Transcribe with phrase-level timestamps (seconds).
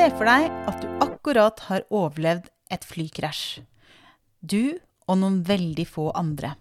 [0.00, 3.58] Se for deg at du akkurat har overlevd et flykrasj.
[4.40, 6.54] Du og noen veldig få andre.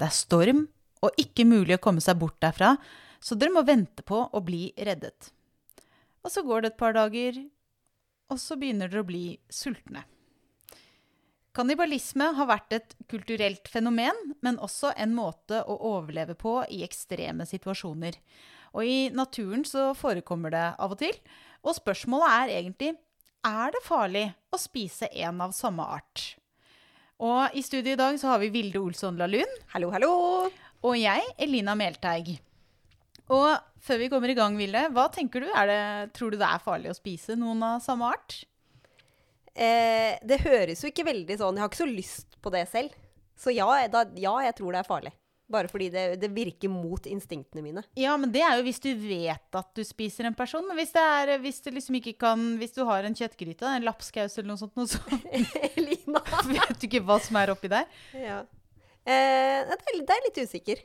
[0.00, 0.62] Det er storm
[1.04, 2.70] og ikke mulig å komme seg bort derfra,
[3.20, 5.28] så dere må vente på å bli reddet.
[6.24, 7.42] Og så går det et par dager,
[8.32, 10.06] og så begynner dere å bli sultne.
[11.52, 17.44] Kannibalisme har vært et kulturelt fenomen, men også en måte å overleve på i ekstreme
[17.44, 18.16] situasjoner.
[18.72, 21.18] Og i naturen så forekommer det av og til.
[21.62, 22.92] Og spørsmålet er egentlig
[23.46, 26.32] er det farlig å spise en av samme art.
[27.22, 29.60] Og i studio i dag så har vi Vilde Olsson-Lalund.
[29.74, 30.12] Hallo, hallo!
[30.82, 32.34] Og jeg, Elina Melteig.
[33.30, 33.46] Og
[33.82, 35.50] før vi kommer i gang, Vilde, hva tenker du?
[35.50, 35.82] Det,
[36.16, 38.40] tror du det er farlig å spise noen av samme art?
[39.54, 42.94] Eh, det høres jo ikke veldig sånn Jeg har ikke så lyst på det selv.
[43.38, 45.14] Så ja, da, ja jeg tror det er farlig.
[45.52, 47.84] Bare fordi det, det, virker mot instinktene mine.
[47.98, 50.64] Ja, men det er jo hvis du vet at du spiser en person.
[50.68, 54.38] Men hvis det, er, hvis du, liksom kan Hvis du har en kjøttgryte, en lapskaus
[54.38, 55.00] eller noe sånt, noe, så
[55.76, 56.24] Elina.
[56.48, 57.86] vet du ikke hva som er oppi der.
[58.16, 58.42] Ja.
[59.02, 60.82] Eh, det, er, det er litt usikker.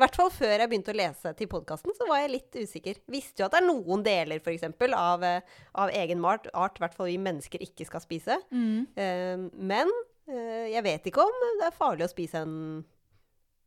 [0.00, 3.02] I hvert fall før jeg begynte å lese til podkasten, så var jeg litt usikker.
[3.12, 6.80] Visste jo at det er noen deler for eksempel, av, eh, av egen art, art
[6.80, 8.38] hvert fall vi mennesker ikke skal spise.
[8.48, 8.86] Mm.
[8.96, 9.92] Eh, men
[10.24, 12.54] eh, jeg vet ikke om det er farlig å spise en,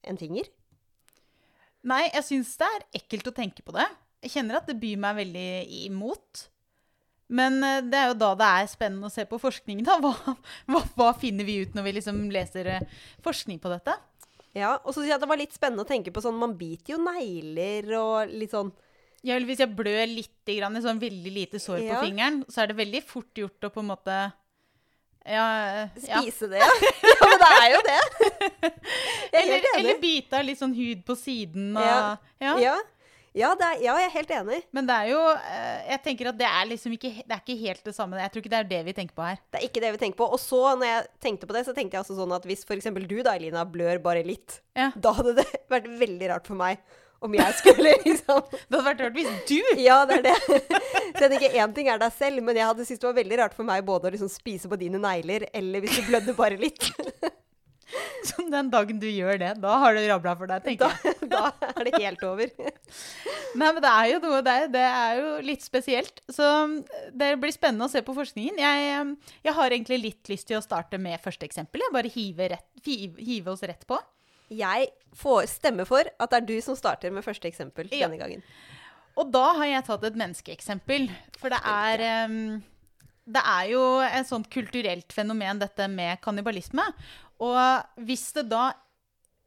[0.10, 0.48] en finger.
[1.84, 3.86] Nei, jeg syns det er ekkelt å tenke på det.
[4.24, 5.48] Jeg kjenner at det byr meg veldig
[5.90, 6.46] imot.
[7.34, 9.84] Men eh, det er jo da det er spennende å se på forskningen.
[9.88, 9.98] da.
[10.04, 10.36] Hva,
[10.70, 12.86] hva, hva finner vi ut når vi liksom leser eh,
[13.26, 13.98] forskning på dette?
[14.54, 16.94] Ja, og så syns jeg det var litt spennende å tenke på sånn Man biter
[16.94, 18.70] jo negler og litt sånn
[19.26, 21.96] Ja, hvis jeg blør litt grann, i sånn veldig lite sår Ja.
[21.98, 24.18] på fingeren, så er det veldig fort gjort å på en måte
[25.24, 25.44] Ja,
[25.80, 25.84] ja.
[25.96, 26.72] Spise det, ja.
[27.04, 27.14] ja.
[27.24, 28.00] Men det er jo det.
[29.34, 32.18] Er Eller, eller bite av litt sånn hud på siden og Ja.
[32.44, 32.56] ja.
[32.64, 32.74] Ja,
[33.34, 34.58] ja, det er, ja, jeg er helt enig.
[34.78, 37.56] Men det er jo eh, Jeg tenker at det er liksom ikke Det er ikke
[37.64, 38.20] helt det samme.
[38.22, 39.40] Jeg tror ikke det er det vi tenker på her.
[39.50, 40.28] Det er ikke det vi tenker på.
[40.36, 42.92] Og så, når jeg tenkte på det, så tenkte jeg altså sånn at hvis f.eks.
[42.94, 44.92] du da, Elina, blør bare litt, Ja.
[44.94, 46.84] da hadde det vært veldig rart for meg
[47.24, 50.38] om jeg skulle liksom Det hadde vært rart hvis du Ja, det er det.
[51.14, 53.40] Så jeg tenker én ting er deg selv, men jeg hadde syntes det var veldig
[53.44, 56.60] rart for meg både å liksom spise på dine negler, eller hvis du blødde bare
[56.60, 56.90] litt.
[58.26, 61.18] Som den dagen du gjør det, da har det rabla for deg, tenker jeg.
[61.34, 62.50] da er det helt over.
[63.54, 64.66] Nei, men det er jo noe der.
[64.74, 66.24] Det er jo litt spesielt.
[66.32, 68.58] Så eh, det blir spennende å se på forskningen.
[68.64, 71.84] Jeg, eh, jeg har egentlig litt lyst til å starte med første eksempel.
[71.86, 74.00] Jeg bare hive, rett, hive oss rett på.
[74.58, 78.08] Jeg får stemme for at det er du som starter med første eksempel Ja.
[78.08, 78.44] denne gangen.
[79.18, 81.10] Og da har jeg tatt et menneskeeksempel.
[81.38, 82.64] For det er um,
[83.30, 86.84] Det er jo et sånt kulturelt fenomen, dette med kannibalisme.
[87.40, 87.60] Og
[88.04, 88.72] hvis det da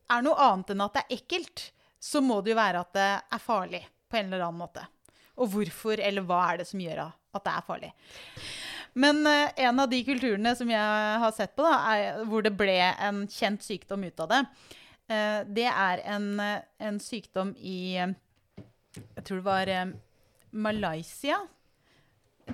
[0.08, 1.64] er noe annet enn at det er ekkelt,
[2.00, 4.86] så må det jo være at det er farlig på en eller annen måte.
[5.36, 7.90] Og hvorfor, eller hva er det som gjør at det er farlig?
[8.96, 12.54] Men uh, en av de kulturene som jeg har sett på, da, er, hvor det
[12.56, 14.40] ble en kjent sykdom ut av det,
[15.06, 18.14] det er en, eh, en sykdom i eh,
[18.96, 19.86] jeg tror det var eh,
[20.50, 21.38] Malaysia.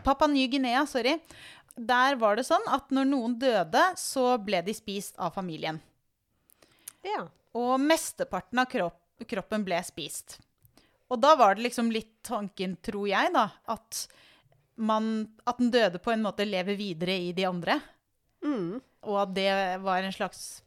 [0.02, 1.18] Papua Ny-Guinea, sorry.
[1.76, 5.80] Der var det sånn at når noen døde, så ble de spist av familien.
[7.06, 7.26] Ja.
[7.56, 8.98] Og mesteparten av kropp,
[9.28, 10.38] kroppen ble spist.
[11.12, 14.06] Og da var det liksom litt tanken, tror jeg, da, at,
[14.80, 17.76] man, at den døde på en måte lever videre i de andre.
[18.44, 18.80] Mm.
[19.04, 19.50] Og at det
[19.84, 20.62] var en slags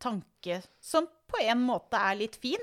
[0.00, 2.62] tanke som på en måte er litt fin.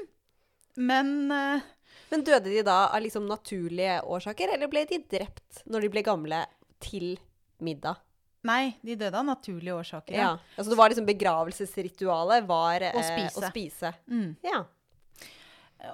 [0.78, 1.66] Men eh,
[2.12, 6.04] Men døde de da av liksom naturlige årsaker, eller ble de drept når de ble
[6.08, 6.44] gamle,
[6.84, 7.16] til
[7.64, 7.98] middag?
[8.48, 10.16] nei, de døde av naturlige årsaker.
[10.16, 10.28] Ja.
[10.56, 13.42] Altså det var liksom begravelsesritualet var eh, Å spise.
[13.42, 13.92] Å spise.
[14.08, 14.30] Mm.
[14.46, 14.62] Ja.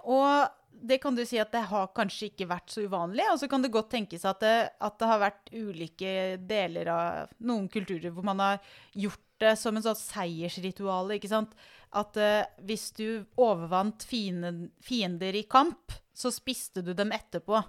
[0.03, 3.25] Og det kan du si at det har kanskje ikke vært så uvanlig.
[3.31, 6.13] Og så kan det godt tenkes at det, at det har vært ulike
[6.43, 11.11] deler av noen kulturer hvor man har gjort det som en sånn seiersritual.
[11.15, 11.53] ikke sant?
[11.93, 17.63] At uh, hvis du overvant fienden, fiender i kamp, så spiste du dem etterpå.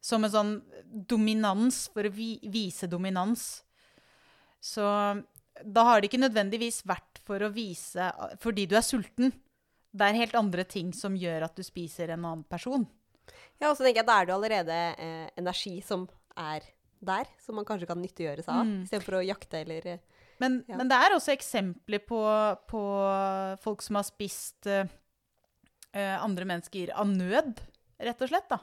[0.00, 0.52] Som en sånn
[0.86, 3.64] dominans, for å vi, vise dominans.
[4.62, 4.82] Så
[5.64, 8.06] da har det ikke nødvendigvis vært for å vise
[8.42, 9.32] fordi du er sulten.
[9.90, 12.86] Det er helt andre ting som gjør at du spiser en annen person.
[13.58, 16.06] ja, og så tenker jeg at da er det allerede eh, energi som
[16.38, 16.62] er
[17.00, 18.82] der, som man kanskje kan nyttiggjøre seg av, Mm.
[18.86, 19.98] istedenfor å jakte eller eh,
[20.40, 20.76] Men, Ja.
[20.78, 22.18] men det er også eksempler på,
[22.70, 22.82] på
[23.64, 24.86] folk som har spist eh,
[25.92, 27.58] eh, andre mennesker av nød,
[27.98, 28.48] rett og slett.
[28.52, 28.60] da.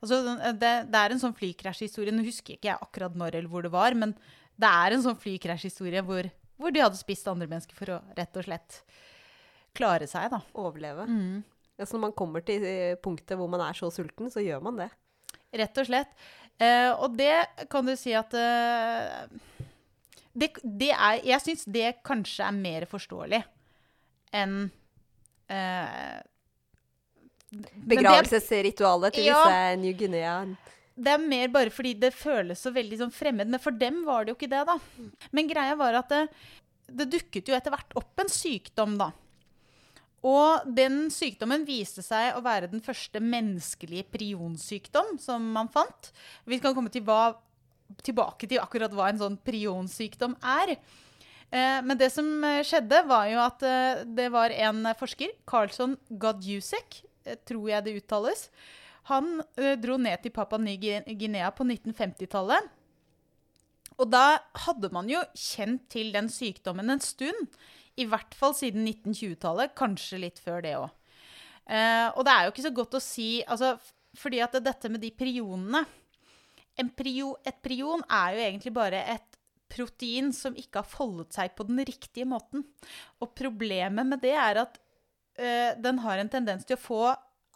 [0.00, 0.22] Altså,
[0.56, 2.14] det, det er en sånn flykrasjhistorie.
[2.14, 4.14] Nå husker ikke jeg akkurat når eller hvor det var, men
[4.58, 8.38] det er en sånn flykrasjhistorie hvor, hvor de hadde spist andre mennesker for å rett
[8.40, 8.80] og slett
[9.78, 10.40] klare seg, da.
[10.58, 11.04] overleve.
[11.06, 11.42] Mm.
[11.78, 14.62] Ja, så når man kommer til eh, punktet hvor man er så sulten, så gjør
[14.64, 14.88] man det.
[15.60, 16.10] Rett og slett.
[16.58, 19.28] Eh, og det kan du si at eh,
[20.38, 23.42] det, det er, Jeg syns det kanskje er mer forståelig
[24.38, 24.56] enn
[25.50, 26.18] eh,
[27.88, 29.38] Begravelsesritualet til Ja.
[29.44, 30.34] disse New Guinea
[30.98, 33.46] Det er mer bare fordi det føles så veldig sånn fremmed.
[33.48, 34.74] Men for dem var det jo ikke det, da.
[35.30, 36.24] Men greia var at det,
[36.90, 39.12] det dukket jo etter hvert opp en sykdom, da.
[40.26, 46.10] Og den sykdommen viste seg å være den første menneskelige prionsykdom som man fant.
[46.50, 47.36] Vi skal komme til hva,
[48.04, 50.76] tilbake til akkurat hva en sånn prionsykdom er.
[51.48, 55.96] Eh, men det som eh, skjedde, var jo at eh, det var en forsker, Carlson
[56.10, 57.02] Godjusek,
[57.48, 58.46] tror jeg det uttales.
[59.08, 59.40] Han
[59.80, 62.70] dro ned til Papua Ny-Guinea på 1950-tallet.
[63.98, 67.56] Og da hadde man jo kjent til den sykdommen en stund.
[68.00, 70.88] I hvert fall siden 1920-tallet, kanskje litt før det òg.
[71.68, 73.74] Og det er jo ikke så godt å si altså,
[74.16, 76.07] Fordi at dette med de prionene en
[76.94, 79.38] prio, Et prion er jo egentlig bare et
[79.68, 82.62] protein som ikke har foldet seg på den riktige måten.
[83.20, 84.78] Og problemet med det er at
[85.38, 87.02] øh, den har en tendens til å få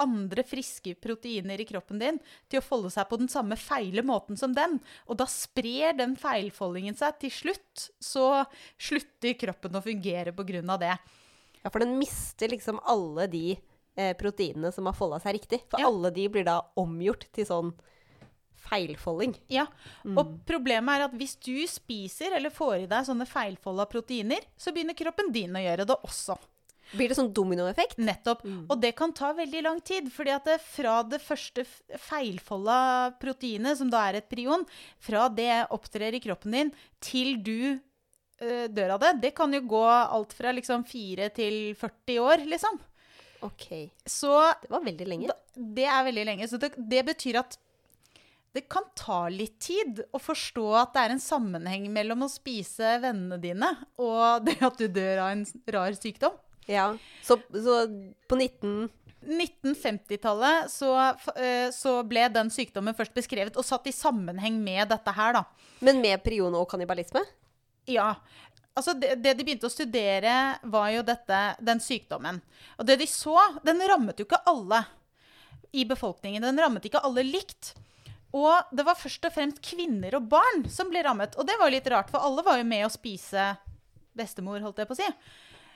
[0.02, 2.16] andre friske proteiner i kroppen din
[2.50, 4.80] til å folde seg på den samme feile måten som den.
[5.06, 7.18] Og da sprer den feilfoldingen seg.
[7.22, 8.44] Til slutt så
[8.80, 10.76] slutter kroppen å fungere pga.
[10.80, 10.96] det.
[11.62, 13.56] Ja, for den mister liksom alle de
[13.96, 15.62] eh, proteinene som har folda seg riktig.
[15.70, 15.86] For Ja.
[15.86, 17.72] alle de blir da omgjort til sånn
[18.68, 19.34] feilfolding.
[19.52, 19.66] Ja,
[20.16, 24.72] Og problemet er at hvis du spiser eller får i deg sånne feilfolda proteiner, så
[24.72, 26.38] begynner kroppen din å gjøre det også.
[26.92, 27.96] Blir det sånn dominoeffekt?
[28.04, 28.42] Nettopp.
[28.68, 30.10] Og det kan ta veldig lang tid.
[30.12, 31.64] fordi at det, fra det første
[31.96, 34.66] feilfolda proteinet, som da er et prion,
[35.00, 37.78] fra det opptrer i kroppen din til du
[38.42, 42.44] eh, dør av det, det kan jo gå alt fra liksom 4 til 40 år,
[42.52, 42.78] liksom.
[43.42, 43.66] Ok.
[44.06, 45.32] Så Det var veldig lenge.
[45.32, 46.48] da, det er veldig lenge.
[46.48, 47.56] Så det, det betyr at
[48.52, 52.98] det kan ta litt tid å forstå at det er en sammenheng mellom å spise
[53.02, 53.70] vennene dine
[54.02, 56.36] og det at du dør av en rar sykdom.
[56.70, 56.92] Ja.
[57.24, 57.84] Så, så
[58.28, 58.90] på 19...
[59.22, 60.88] 1950-tallet så,
[61.38, 65.44] eh, så ble den sykdommen først beskrevet og satt i sammenheng med dette her, da.
[65.78, 67.22] Men med prion og kannibalisme?
[67.86, 68.16] Ja.
[68.74, 72.40] Altså det, det de begynte å studere, var jo dette, den sykdommen.
[72.82, 74.82] Og det de så, den rammet jo ikke alle
[75.70, 76.42] i befolkningen.
[76.42, 77.76] Den rammet ikke alle likt.
[78.32, 81.36] Og det var først og fremst kvinner og barn som ble rammet.
[81.36, 83.52] Og det var litt rart, for alle var jo med å spise
[84.16, 85.08] bestemor, holdt jeg på å si.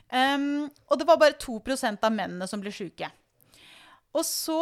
[0.06, 3.11] Um, og det var bare 2% av mennene som ble syke.
[4.17, 4.61] Og så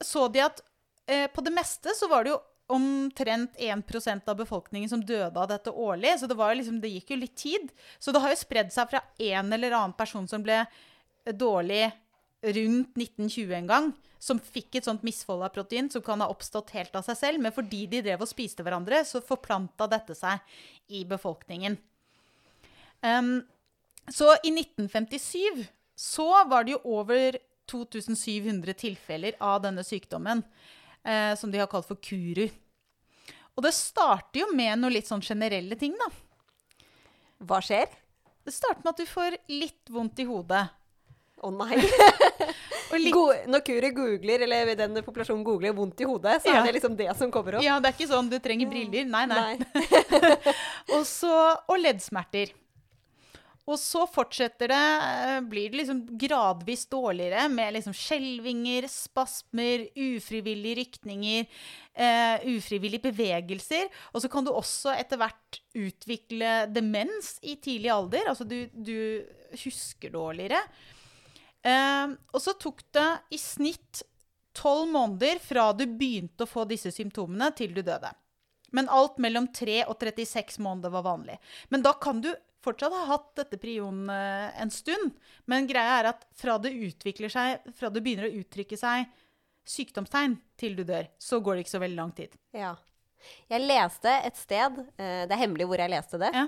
[0.00, 0.60] så de at
[1.08, 5.48] eh, på det meste så var det jo omtrent 1% av befolkningen som døde av
[5.48, 6.16] dette årlig.
[6.20, 7.70] Så det, liksom, det gikk jo litt tid.
[7.98, 10.64] Så det har jo spredd seg fra en eller annen person som ble
[11.26, 11.86] dårlig
[12.46, 13.90] rundt 1920 en gang,
[14.22, 17.42] som fikk et sånt misfold av protein som kan ha oppstått helt av seg selv,
[17.42, 20.40] men fordi de drev og spiste hverandre, så forplanta dette seg
[20.88, 21.76] i befolkningen.
[23.04, 23.38] Um,
[24.08, 25.66] så i 1957
[25.96, 30.42] så var det jo over 2700 tilfeller av denne sykdommen,
[31.02, 32.46] eh, som de har kalt for kuru.
[33.56, 36.10] Og det starter jo med noen litt sånn generelle ting, da.
[37.48, 37.88] Hva skjer?
[38.46, 40.66] Det starter med at du får litt vondt i hodet.
[41.44, 41.76] Å nei.
[42.96, 43.16] Litt,
[43.50, 46.60] når kuret googler, eller den populasjonen googler 'vondt i hodet', så Ja.
[46.62, 47.64] er det liksom det som kommer opp.
[47.66, 49.04] ja, det er ikke sånn du trenger briller.
[49.04, 49.58] Nei, nei.
[50.94, 51.32] Og, så,
[51.68, 52.54] og leddsmerter.
[53.66, 60.78] Og så fortsetter det, eh, blir det liksom gradvis dårligere med liksom skjelvinger, spasmer, ufrivillige
[60.84, 61.46] rykninger,
[61.98, 63.90] eh, ufrivillige bevegelser.
[64.14, 68.30] Og så kan du også etter hvert utvikle demens i tidlig alder.
[68.30, 69.26] Altså du, du
[69.64, 70.62] husker dårligere.
[71.66, 74.04] Eh, og så tok det i snitt
[74.56, 78.12] tolv måneder fra du begynte å få disse symptomene, til du døde.
[78.76, 81.36] Men alt mellom 3 og 36 måneder var vanlig.
[81.72, 82.30] Men da kan du
[82.64, 85.12] fortsatt ha hatt dette prion eh, en stund.
[85.46, 89.06] Men greia er at fra det utvikler seg, fra det begynner å uttrykke seg
[89.66, 92.34] sykdomstegn til du dør, så går det ikke så veldig lang tid.
[92.54, 92.74] Ja.
[93.50, 96.46] Jeg leste et sted, eh, det er hemmelig hvor jeg leste det, Ja.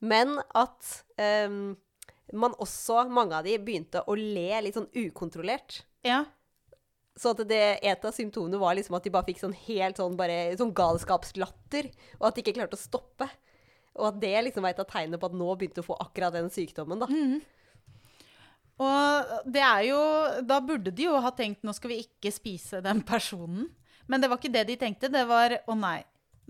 [0.00, 0.88] men at
[1.18, 1.76] ehm,
[2.32, 5.82] man også, mange av de, begynte å le litt sånn ukontrollert.
[6.06, 6.24] Ja.
[7.18, 10.16] Så at det, et av symptomene var liksom at de bare fikk sånn helt sånn,
[10.18, 13.28] bare, sånn galskapslatter, og at de ikke klarte å stoppe.
[13.98, 16.36] Og at det liksom var et av tegnene på at nå begynte å få akkurat
[16.36, 17.08] den sykdommen, da.
[18.78, 20.02] Og det er jo
[20.46, 23.66] Da burde de jo ha tenkt nå skal vi ikke spise den personen.
[24.06, 25.10] Men det var ikke det de tenkte.
[25.10, 25.98] Det var å nei,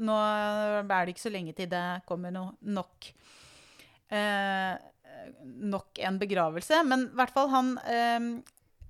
[0.05, 3.09] nå er det ikke så lenge til det kommer noe nok
[4.13, 4.77] eh,
[5.43, 6.83] Nok en begravelse.
[6.87, 8.29] Men i hvert fall han eh,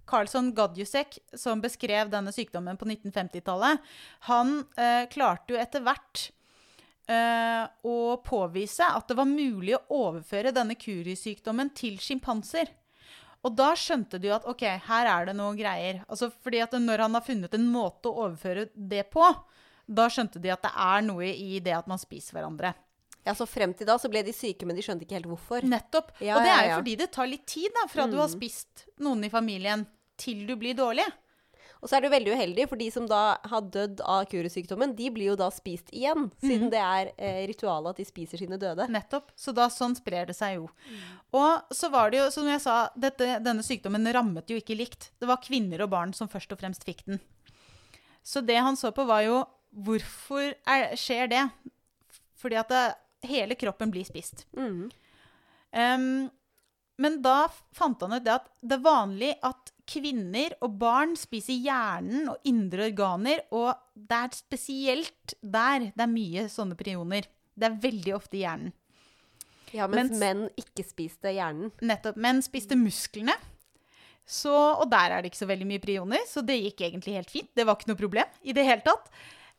[0.09, 3.85] Carlson Gadjusek, som beskrev denne sykdommen på 1950-tallet,
[4.31, 6.25] han eh, klarte jo etter hvert
[7.11, 12.73] eh, å påvise at det var mulig å overføre denne kurisykdommen til sjimpanser.
[13.47, 16.03] Og da skjønte de at ok, her er det noe greier.
[16.09, 19.25] Altså fordi at Når han har funnet en måte å overføre det på,
[19.89, 22.75] da skjønte de at det er noe i det at man spiser hverandre.
[23.27, 25.65] Ja, Så frem til da så ble de syke, men de skjønte ikke helt hvorfor.
[25.67, 26.15] Nettopp.
[26.25, 28.87] Ja, og det er jo fordi det tar litt tid da, fra du har spist
[29.05, 29.87] noen i familien
[30.19, 31.07] til du blir dårlig.
[31.79, 35.11] Og så er det veldig uheldig, for de som da har dødd av kurusykdommen, de
[35.15, 36.25] blir jo da spist igjen.
[36.43, 38.89] Siden det er eh, ritualet at de spiser sine døde.
[38.91, 39.31] Nettopp.
[39.39, 40.67] Så da sånn sprer det seg jo.
[41.39, 45.13] Og så var det jo, som jeg sa, dette, denne sykdommen rammet jo ikke likt.
[45.23, 47.23] Det var kvinner og barn som først og fremst fikk den.
[48.27, 51.45] Så det han så på, var jo hvorfor er, skjer det?
[52.43, 52.83] Fordi at det,
[53.27, 54.47] hele kroppen blir spist.
[54.57, 54.89] Mm.
[55.73, 56.29] Um,
[56.99, 57.47] men da
[57.77, 62.49] fant han ut det at det er vanlig at kvinner og barn spiser hjernen og
[62.49, 67.29] indre organer, og det er spesielt der det er mye sånne prioner.
[67.59, 68.75] Det er veldig ofte hjernen.
[69.75, 71.73] Ja, mens, Mens- menn ikke spiste hjernen.
[71.85, 72.17] Nettopp.
[72.17, 73.35] Menn spiste musklene.
[74.29, 77.31] Så, og der er det ikke så veldig mye prioner, så det gikk egentlig helt
[77.33, 77.49] fint.
[77.57, 79.07] Det var ikke noe problem i det hele tatt.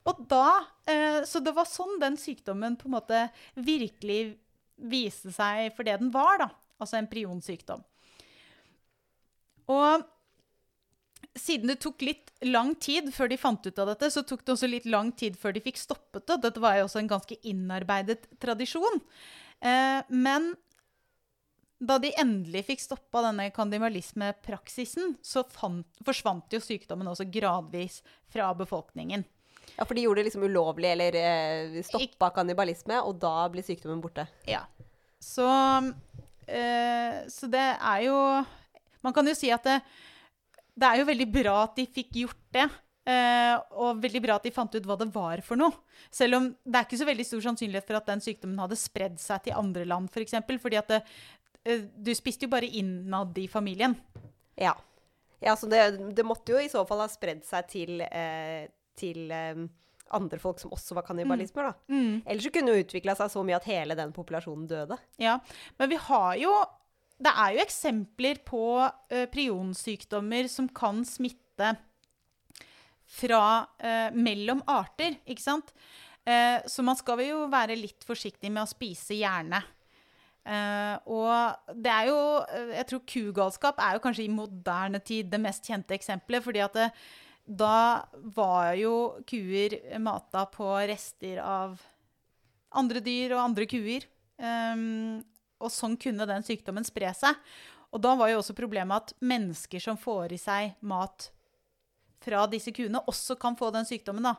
[0.09, 3.25] Og da, eh, Så det var sånn den sykdommen på en måte
[3.55, 4.37] virkelig
[4.79, 6.49] viste seg for det den var, da.
[6.79, 7.83] Altså en prionsykdom.
[9.69, 10.05] Og
[11.37, 14.55] siden det tok litt lang tid før de fant ut av dette, så tok det
[14.55, 16.39] også litt lang tid før de fikk stoppet det.
[16.45, 19.01] Dette var jo også en ganske innarbeidet tradisjon.
[19.59, 20.53] Eh, men
[21.79, 28.01] da de endelig fikk stoppa denne kannibalismepraksisen, så fant, forsvant jo sykdommen også gradvis
[28.31, 29.23] fra befolkningen.
[29.77, 34.01] Ja, for de gjorde det liksom ulovlig, eller eh, stoppa kannibalisme, og da blir sykdommen
[34.03, 34.25] borte.
[34.49, 34.65] Ja.
[35.23, 35.47] Så,
[36.47, 38.15] eh, så det er jo
[39.03, 39.77] Man kan jo si at det,
[40.75, 42.67] det er jo veldig bra at de fikk gjort det.
[43.09, 45.73] eh, og veldig bra at de fant ut hva det var for noe.
[46.13, 49.17] Selv om det er ikke så veldig stor sannsynlighet for at den sykdommen hadde spredd
[49.21, 50.17] seg til andre land, f.eks.
[50.17, 50.99] For eksempel, fordi at det,
[51.65, 53.95] eh, du spiste jo bare innad i familien.
[54.59, 54.75] Ja.
[55.43, 55.81] ja så det,
[56.15, 58.67] det måtte jo i så fall ha spredd seg til, eh,
[59.00, 59.68] til um,
[60.15, 62.00] andre folk som også var kannibalismer, da.
[62.25, 64.98] Ellers så kunne det utvikla seg så mye at hele den populasjonen døde.
[65.22, 65.38] Ja,
[65.79, 66.53] men vi har jo
[67.20, 71.74] Det er jo eksempler på uh, prionsykdommer som kan smitte
[73.10, 75.74] fra uh, mellom arter, ikke sant?
[76.24, 79.60] Uh, så man skal jo være litt forsiktig med å spise hjerne.
[80.48, 82.20] Uh, og det er jo
[82.72, 86.44] Jeg tror kugalskap er jo kanskje i moderne tid det mest kjente eksempelet.
[86.44, 86.88] fordi at det,
[87.50, 88.94] da var jo
[89.25, 91.79] kuer mata på rester av
[92.77, 94.06] andre dyr og andre kuer.
[94.38, 95.24] Um,
[95.60, 97.36] og sånn kunne den sykdommen spre seg.
[97.89, 101.32] Og da var jo også problemet at mennesker som får i seg mat
[102.22, 104.29] fra disse kuene, også kan få den sykdommen.
[104.29, 104.36] da.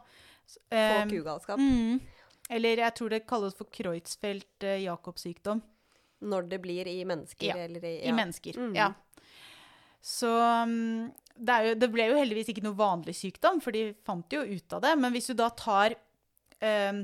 [0.71, 1.59] Få ehm, kugalskap.
[1.59, 2.01] mm,
[2.51, 5.63] eller jeg tror det kalles for Kreutzfeldt-Jacobs sykdom.
[6.21, 8.59] Når det blir i mennesker Ja, eller i, i mennesker.
[8.61, 8.75] Mm.
[8.77, 8.91] Ja.
[10.01, 10.31] Så
[10.67, 14.43] mm, det, jo, det ble jo heldigvis ikke noe vanlig sykdom, for de fant jo
[14.45, 14.95] ut av det.
[15.01, 15.97] Men hvis du da tar
[16.61, 17.01] eh,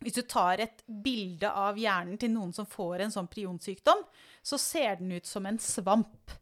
[0.00, 4.00] Hvis du tar et bilde av hjernen til noen som får en sånn prionsykdom,
[4.42, 6.32] så ser den ut som en svamp.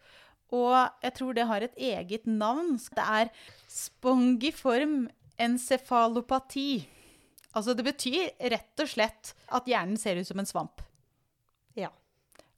[0.54, 2.76] Og jeg tror det har et eget navn.
[2.78, 3.32] Det er
[3.66, 6.86] spongiform encefalopati.
[7.56, 10.82] Altså det betyr rett og slett at hjernen ser ut som en svamp.
[11.74, 11.90] Ja.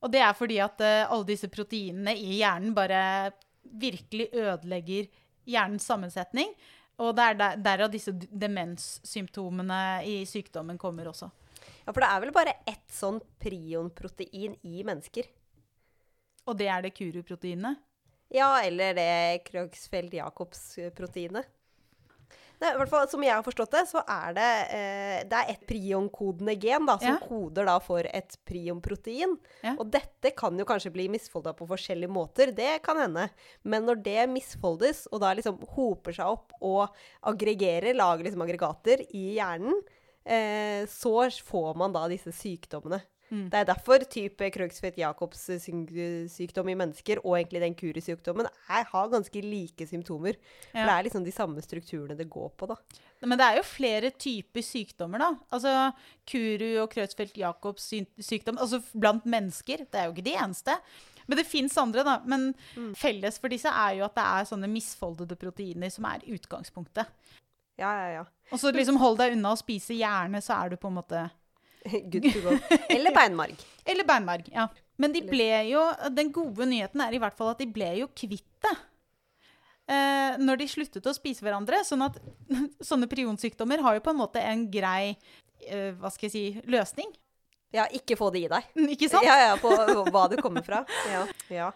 [0.00, 3.32] Og det er fordi at eh, alle disse proteinene i hjernen bare
[3.80, 5.10] virkelig ødelegger
[5.48, 6.52] hjernens sammensetning.
[7.00, 11.30] Og det er der, derav disse demenssymptomene i sykdommen kommer også.
[11.86, 15.24] ja, for det er vel bare ett sånn prionprotein i mennesker.
[16.48, 17.76] Og det er det kuruproteinet.
[18.30, 21.44] Ja, eller det Krøgsfeld-Jacobs-proteinet.
[22.60, 25.52] Nei, i hvert fall, Som jeg har forstått det, så er det, eh, det er
[25.54, 27.26] et prionkodende gen da, som Ja.
[27.26, 29.38] koder da for et prionprotein.
[29.64, 29.74] Ja.
[29.78, 33.30] Og dette kan jo kanskje bli misfolda på forskjellige måter, det kan hende.
[33.64, 36.90] Men når det misfoldes, og da liksom hoper seg opp og
[37.24, 39.80] aggregerer, lager liksom aggregater i hjernen,
[40.26, 43.00] eh, så får man da disse sykdommene.
[43.30, 43.44] Mm.
[43.52, 49.08] Det er derfor type Krøgsfeld-Jacobs syng- sykdom i mennesker og egentlig den kurisykdommen er, har
[49.12, 50.34] ganske like symptomer.
[50.72, 52.74] For det er liksom de samme strukturene det går på, da.
[53.22, 55.30] Men det er jo flere typer sykdommer, da.
[55.54, 55.92] Altså
[56.26, 58.58] Kuru og Creutzfeldt-Jacobs sy- sykdom.
[58.58, 59.86] Altså blant mennesker.
[59.86, 60.74] Det er jo ikke de eneste.
[61.30, 62.18] Men det fins andre, da.
[62.26, 62.50] Men
[62.98, 67.06] felles for disse er jo at det er sånne misfoldede proteiner som er utgangspunktet.
[67.78, 68.24] Ja, ja, ja.
[68.50, 71.30] Og så liksom hold deg unna å spise hjerne, så er du på en måte
[72.12, 72.56] Good to go.
[72.92, 73.56] Eller beinmarg.
[73.88, 74.68] Eller beinmarg, ja.
[75.00, 75.80] Men de ble jo
[76.12, 78.74] Den gode nyheten er i hvert fall at de ble jo kvitt det.
[79.90, 81.80] eh, når de sluttet å spise hverandre.
[81.88, 82.18] Sånn at
[82.90, 85.14] sånne prionsykdommer har jo på en måte en grei
[85.66, 87.10] eh, hva skal jeg si, løsning.
[87.72, 88.66] Ja, ikke få det i deg.
[88.96, 89.24] Ikke sant?
[89.24, 89.70] Ja, ja, på
[90.10, 90.82] hva det kommer fra.
[91.08, 91.68] Ja, ja.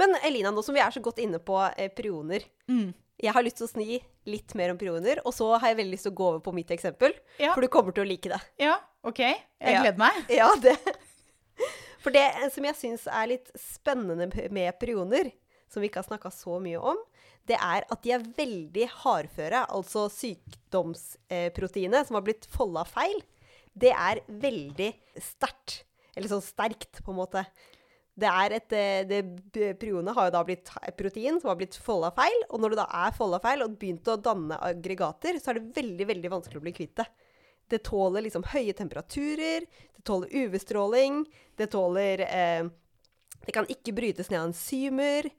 [0.00, 2.92] Men Elina, nå som vi er så godt inne på eh, prioner Mm.
[3.20, 5.92] Jeg har lyst til å sni litt mer om prioner, og så har jeg veldig
[5.94, 7.12] lyst til å gå over på mitt eksempel.
[7.38, 7.52] Ja.
[7.54, 8.40] For du kommer til å like det.
[8.62, 9.18] Ja, OK.
[9.20, 9.82] Jeg Ja.
[9.82, 10.24] gleder meg.
[10.40, 10.76] Ja, det.
[12.02, 15.30] For det som jeg syns er litt spennende med prioner,
[15.70, 16.98] som vi ikke har snakka så mye om,
[17.46, 19.66] det er at de er veldig hardføre.
[19.70, 23.22] Altså sykdomsproteinet som har blitt folda feil,
[23.74, 24.90] det er veldig
[25.22, 25.84] sterkt.
[26.16, 27.44] Eller sånn sterkt, på en måte.
[28.12, 29.20] Det er et, eh, det,
[29.80, 32.42] Prionet har jo da blitt protein som har blitt folda feil.
[32.50, 35.76] Og når det da er folda feil og begynt å danne aggregater, så er det
[35.78, 37.08] veldig veldig vanskelig å bli kvitt det.
[37.72, 41.22] Det tåler liksom høye temperaturer, det tåler UV-stråling,
[41.56, 42.68] det tåler eh,
[43.42, 45.30] Det kan ikke brytes ned av enzymer.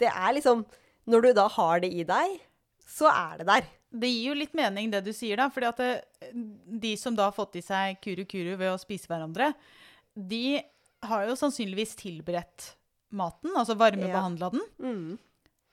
[0.00, 0.64] Det er liksom
[1.04, 2.40] Når du da har det i deg,
[2.86, 3.64] så er det der.
[3.92, 5.50] Det gir jo litt mening, det du sier, da.
[5.50, 6.32] fordi at det,
[6.80, 9.50] de som da har fått i seg kuru-kuru ved å spise hverandre,
[10.14, 10.62] de
[11.02, 12.72] har jo sannsynligvis tilberedt
[13.12, 14.62] maten, altså varmebehandla den.
[14.80, 15.18] Mm.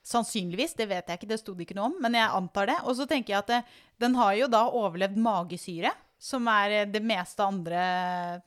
[0.09, 2.77] Sannsynligvis, det vet jeg ikke, det sto det ikke noe om, men jeg antar det.
[2.87, 3.59] Og så tenker jeg at det,
[4.01, 8.41] den har jo da overlevd magesyre, som er det meste andre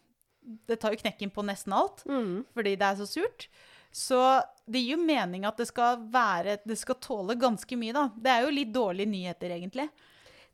[0.67, 2.45] Det tar jo knekken på nesten alt, Mm.
[2.53, 3.47] fordi det er så surt.
[3.93, 4.19] Så
[4.67, 8.09] det gir jo mening at det skal være Det skal tåle ganske mye, da.
[8.17, 9.89] Det er jo litt dårlige nyheter, egentlig.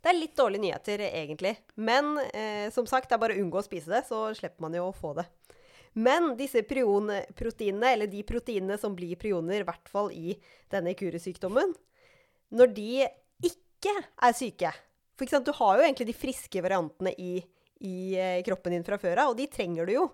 [0.03, 1.57] Det er litt dårlige nyheter, egentlig.
[1.77, 4.75] Men eh, som sagt, det er bare å unngå å spise det, så slipper man
[4.77, 5.25] jo å få det.
[5.95, 10.37] Men disse prionproteinene, eller de proteinene som blir prioner, i hvert fall i
[10.73, 11.75] denne kuresykdommen,
[12.55, 12.91] når de
[13.45, 14.71] ikke er syke
[15.17, 17.33] For ikke sant, du har jo egentlig de friske variantene i,
[17.85, 20.05] i eh, kroppen din fra før av, og de trenger du jo.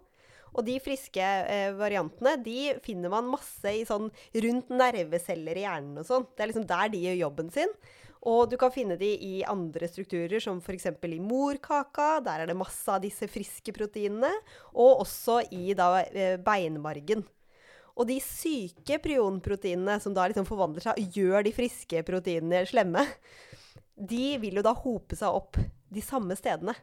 [0.55, 4.09] Og de friske eh, variantene de finner man masse sånn
[4.47, 6.27] rundt nerveceller i hjernen og sånn.
[6.31, 7.75] Det er liksom der de gjør jobben sin.
[8.25, 10.87] Og du kan finne de i andre strukturer, som f.eks.
[10.89, 12.23] i morkaka.
[12.25, 14.31] Der er det masse av disse friske proteinene.
[14.73, 17.27] Og også i da, eh, beinmargen.
[17.95, 23.05] Og de syke prionproteinene, som da liksom forvandler seg og gjør de friske proteinene slemme,
[23.95, 25.61] de vil jo da hope seg opp
[25.95, 26.75] de samme stedene.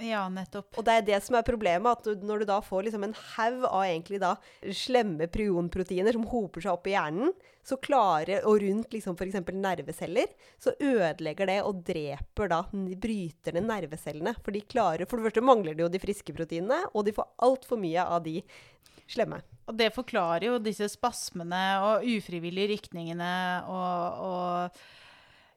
[0.00, 0.72] Ja, nettopp.
[0.78, 3.64] Og det er det som er problemet, at når du da får liksom en haug
[3.68, 4.34] av egentlig da
[4.76, 7.34] slemme prionproteiner som hoper seg opp i hjernen,
[7.66, 9.38] så klarer, og rundt liksom f.eks.
[9.52, 14.34] nerveceller, så ødelegger det og dreper da, bryter ned nervecellene.
[14.40, 17.28] For de klarer, for det første mangler de jo de friske proteinene, og de får
[17.46, 18.40] altfor mye av de
[19.10, 19.42] slemme.
[19.68, 23.34] Og det forklarer jo disse spasmene og ufrivillige rykningene
[23.70, 24.80] og, og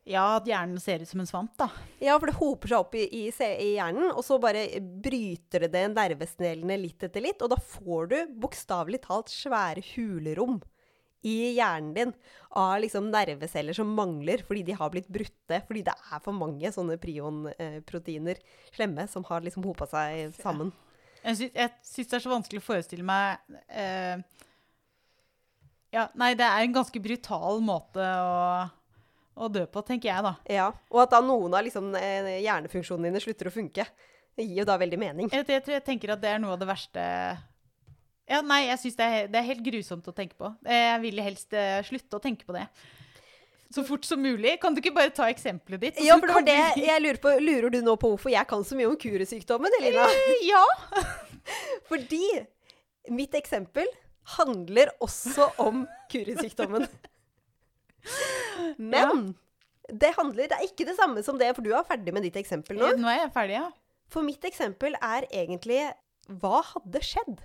[0.04, 1.70] ja, at hjernen ser ut som en svamp, da.
[2.04, 5.72] Ja, for det hoper seg opp i, i, i hjernen, og så bare bryter det
[5.78, 10.60] det nervesnellene litt etter litt, og da får du bokstavelig talt svære hulerom
[11.24, 12.12] i hjernen din
[12.60, 16.72] av liksom nerveceller som mangler fordi de har blitt brutte, fordi det er for mange
[16.76, 18.42] sånne prionproteiner
[18.76, 20.74] slemme som har liksom hopa seg sammen.
[21.24, 21.38] Jeg
[21.88, 23.40] syns det er så vanskelig å forestille meg
[23.72, 24.20] eh,
[25.96, 28.66] Ja, nei, det er en ganske brutal måte å,
[29.36, 30.34] å dø på, tenker jeg, da.
[30.50, 33.86] Ja, og at da noen av liksom, eh, hjernefunksjonene dine slutter å funke,
[34.38, 35.30] det gir jo da veldig mening.
[35.32, 37.04] Jeg, jeg, tror- jeg tenker at det er noe av det verste
[38.30, 40.50] Ja, nei, jeg syns det, det er helt grusomt å tenke på.
[40.64, 42.64] Jeg ville helst uh, slutte å tenke på det.
[43.74, 44.56] Så fort som mulig.
[44.62, 46.00] Kan du ikke bare ta eksempelet ditt?
[46.06, 47.34] Ja, for det var det jeg lurer på.
[47.42, 50.06] Lurer du nå på hvorfor jeg kan så mye om kuresykdommen, Elina?
[50.46, 50.64] Ja!
[51.90, 52.22] Fordi
[53.12, 53.90] mitt eksempel
[54.38, 56.88] handler også om kurusykdommen.
[58.94, 59.34] Men
[59.90, 62.38] det handler Det er ikke det samme som det, for du er ferdig med ditt
[62.40, 62.94] eksempel nå.
[63.00, 63.68] Nå er jeg ferdig, ja.
[64.12, 65.82] For mitt eksempel er egentlig
[66.30, 67.44] Hva hadde skjedd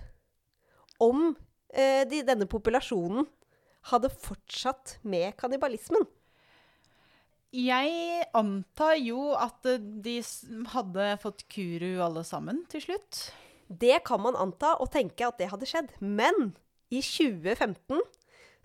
[1.03, 1.29] om
[1.71, 3.27] eh, de, denne populasjonen
[3.89, 6.03] hadde fortsatt med kannibalismen?
[7.55, 10.19] Jeg antar jo at eh, de
[10.73, 13.21] hadde fått kuru alle sammen til slutt.
[13.69, 15.95] Det kan man anta og tenke at det hadde skjedd.
[16.03, 16.51] Men
[16.93, 18.03] i 2015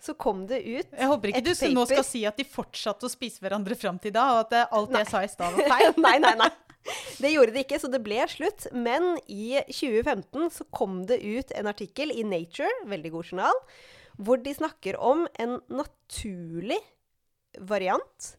[0.05, 1.01] så kom det ut et paper.
[1.01, 1.73] Jeg håper ikke du paper.
[1.75, 4.93] nå skal si at de fortsatte å spise hverandre fram til da, og at alt
[4.93, 5.97] det jeg sa i stad var feil.
[6.05, 6.51] nei, nei, nei.
[7.17, 8.67] Det gjorde det ikke, så det ble slutt.
[8.77, 13.61] Men i 2015 så kom det ut en artikkel i Nature, veldig god journal,
[14.21, 16.77] hvor de snakker om en naturlig
[17.59, 18.35] variant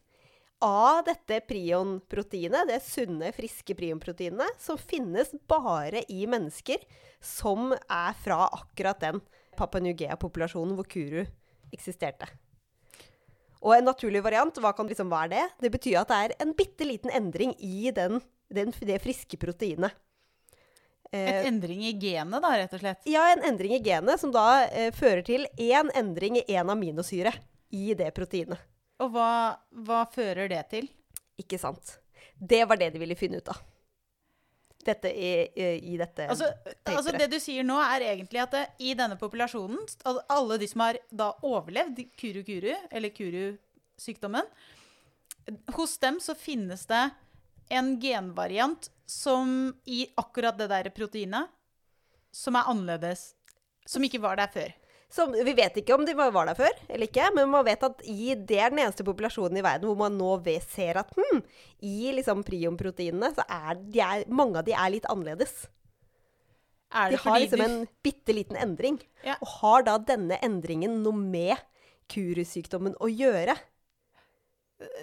[0.63, 6.81] av dette prionproteinet, det sunne, friske prionproteinet, som finnes bare i mennesker
[7.21, 9.21] som er fra akkurat den
[9.57, 11.23] Papua New Guinea-populasjonen hvor kuru
[11.73, 12.29] eksisterte.
[13.65, 15.45] Og en naturlig variant, hva kan liksom være det?
[15.65, 18.19] Det betyr at det er en bitte liten endring i den,
[18.53, 19.95] den, det friske proteinet.
[21.11, 23.05] Eh, Et endring i genet, da, rett og slett.
[23.09, 27.33] ja, en endring i genet som da eh, fører til én endring i én aminosyre
[27.73, 28.59] i det proteinet.
[29.01, 30.87] Og hva, hva fører det til?
[31.37, 31.97] Ikke sant?
[32.37, 33.59] Det var det de ville finne ut av.
[34.87, 35.29] Dette i,
[35.91, 36.47] i dette Altså,
[36.87, 40.69] altså Det du sier nå, er egentlig at det, i denne populasjonen, altså alle de
[40.71, 44.47] som har da overlevd kuru-kuru, eller kuru-sykdommen,
[45.75, 47.03] hos dem så finnes det
[47.69, 51.51] en genvariant som i akkurat det der proteinet,
[52.31, 53.33] som er annerledes.
[53.87, 54.71] Som ikke var der før.
[55.09, 58.01] Som, vi vet ikke om de var der før eller ikke, men man vet at
[58.03, 60.33] i, det er den eneste populasjonen i verden hvor man nå
[60.67, 61.39] ser at hm,
[61.87, 65.69] i liksom prion-proteinene så er, de er mange av de er litt annerledes.
[66.91, 68.99] Er De har liksom du- en bitte liten endring.
[69.23, 69.37] Ja.
[69.41, 71.55] Og har da denne endringen noe med
[72.11, 73.55] kurusykdommen å gjøre?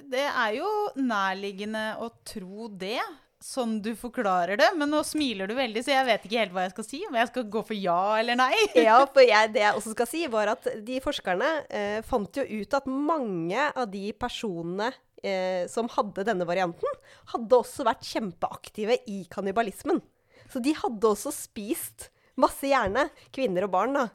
[0.08, 0.68] Det er jo
[1.00, 3.00] nærliggende å tro det,
[3.44, 4.70] sånn du forklarer det.
[4.78, 7.00] Men nå smiler du veldig, så jeg vet ikke helt hva jeg skal si.
[7.08, 8.52] Om jeg skal gå for ja eller nei.
[8.86, 12.44] Ja, for jeg, det jeg også skal si, var at de forskerne eh, fant jo
[12.44, 14.90] ut at mange av de personene
[15.24, 16.98] eh, som hadde denne varianten,
[17.34, 20.00] hadde også vært kjempeaktive i kannibalismen.
[20.52, 24.08] Så de hadde også spist masse hjerne, kvinner og barn, da.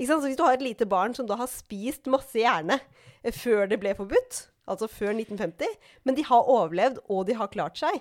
[0.00, 3.68] Så hvis du har et lite barn som da har spist masse hjerne eh, før
[3.68, 5.76] det ble forbudt, altså før 1950,
[6.08, 8.00] men de har overlevd, og de har klart seg,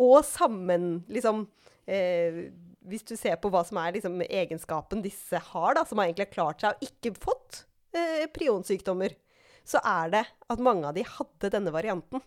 [0.00, 1.44] og sammen liksom
[1.84, 2.48] eh,
[2.88, 6.30] Hvis du ser på hva som er liksom, egenskapen disse har, da, som har egentlig
[6.32, 9.14] klart seg og ikke fått eh, prionsykdommer,
[9.68, 12.22] så er det at mange av de hadde denne varianten.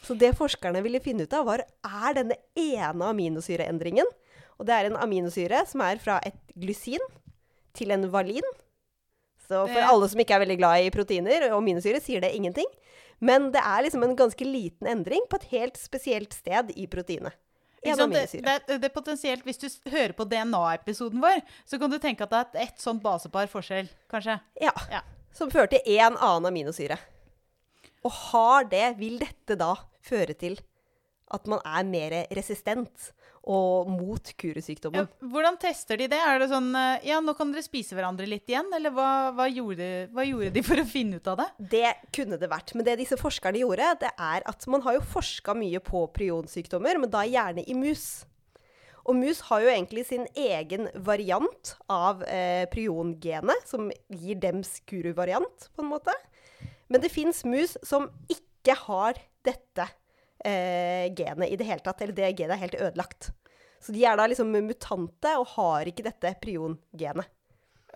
[0.00, 4.08] Så det forskerne ville finne ut av, var er denne ene aminosyreendringen
[4.56, 7.04] Og det er en aminosyre som er fra et glysin
[7.76, 8.46] til en valin.
[9.50, 12.68] Så for alle som ikke er veldig glad i proteiner og aminosyre, sier det ingenting.
[13.20, 17.36] Men det er liksom en ganske liten endring på et helt spesielt sted i proteinet.
[17.82, 18.10] En?
[18.12, 22.26] Det, det, det er potensielt, Hvis du hører på DNA-episoden vår, så kan du tenke
[22.26, 24.36] at det er ett sånt basepar forskjell, kanskje.
[24.60, 24.74] Ja.
[24.92, 25.00] Ja.
[25.32, 26.98] Som fører til én annen aminosyre.
[28.04, 30.58] Og har det, vil dette da føre til
[31.30, 33.10] at man er mer resistent
[33.48, 34.32] og mot
[35.00, 36.18] Ja, hvordan tester de det?
[36.20, 38.68] Er det sånn eh, Ja, nå kan dere spise hverandre litt igjen?
[38.76, 41.46] Eller hva, hva, gjorde, hva gjorde de for å finne ut av det?
[41.72, 42.74] Det kunne det vært.
[42.76, 47.00] Men det disse forskerne gjorde, det er at man har jo forska mye på prionsykdommer,
[47.00, 48.26] men da gjerne i mus.
[49.08, 55.70] Og mus har jo egentlig sin egen variant av eh, priongenet, som gir dems kuru-variant,
[55.72, 56.14] på en måte.
[56.92, 59.88] Men det fins mus som ikke har dette
[60.44, 62.00] eh, genet i det hele tatt.
[62.04, 63.30] Eller det genet er helt ødelagt.
[63.80, 67.30] Så de er da liksom mutante og har ikke dette prion-genet.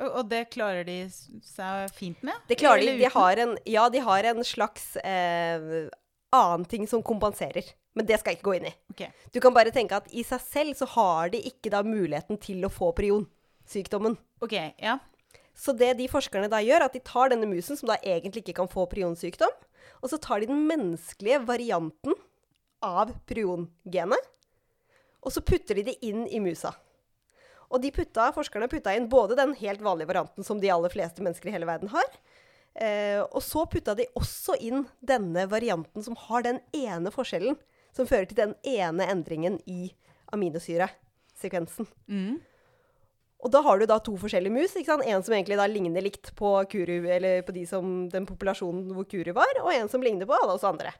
[0.01, 2.35] og det klarer de seg fint med?
[2.49, 2.97] Det klarer de.
[3.03, 5.89] De har en, ja, de har en slags eh,
[6.35, 7.69] annen ting som kompenserer.
[7.95, 8.75] Men det skal jeg ikke gå inn i.
[8.91, 9.13] Okay.
[9.31, 12.65] Du kan bare tenke at i seg selv så har de ikke da muligheten til
[12.67, 14.17] å få prionsykdommen.
[14.43, 14.57] OK.
[14.83, 14.99] Ja.
[15.55, 18.43] Så det de forskerne da gjør, er at de tar denne musen, som da egentlig
[18.43, 19.53] ikke kan få prionsykdom,
[20.03, 22.19] og så tar de den menneskelige varianten
[22.85, 24.31] av priongenet,
[25.25, 26.75] og så putter de det inn i musa.
[27.73, 31.25] Og de putta, forskerne putta inn både den helt vanlige varianten som de aller fleste
[31.25, 32.11] mennesker i hele verden har,
[32.77, 37.57] eh, og så putta de også inn denne varianten som har den ene forskjellen,
[37.94, 39.94] som fører til den ene endringen i
[40.35, 41.88] aminosyresekvensen.
[42.11, 42.42] Mm.
[43.44, 44.75] Og da har du da to forskjellige mus.
[44.77, 49.05] En som egentlig da ligner likt på, kuru, eller på de som, den populasjonen hvor
[49.09, 50.94] kuru var, og en som ligner på alle oss andre.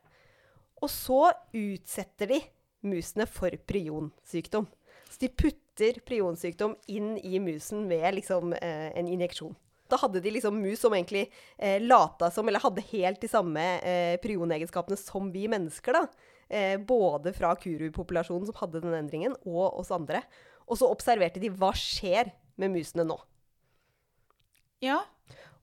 [0.85, 2.41] Og så utsetter de
[2.85, 4.67] musene for prionsykdom.
[5.09, 9.55] Så de putter prionsykdom inn i musen med liksom eh, en injeksjon.
[9.89, 13.65] Da hadde de liksom mus som egentlig eh, lata som, eller hadde helt de samme
[13.85, 16.31] eh, prionegenskapene som vi mennesker, da.
[16.49, 20.23] Eh, både fra kuru-populasjonen som hadde den endringen, og oss andre.
[20.69, 23.19] Og så observerte de hva skjer med musene nå.
[24.85, 25.03] ja.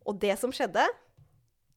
[0.07, 0.81] Og det som skjedde,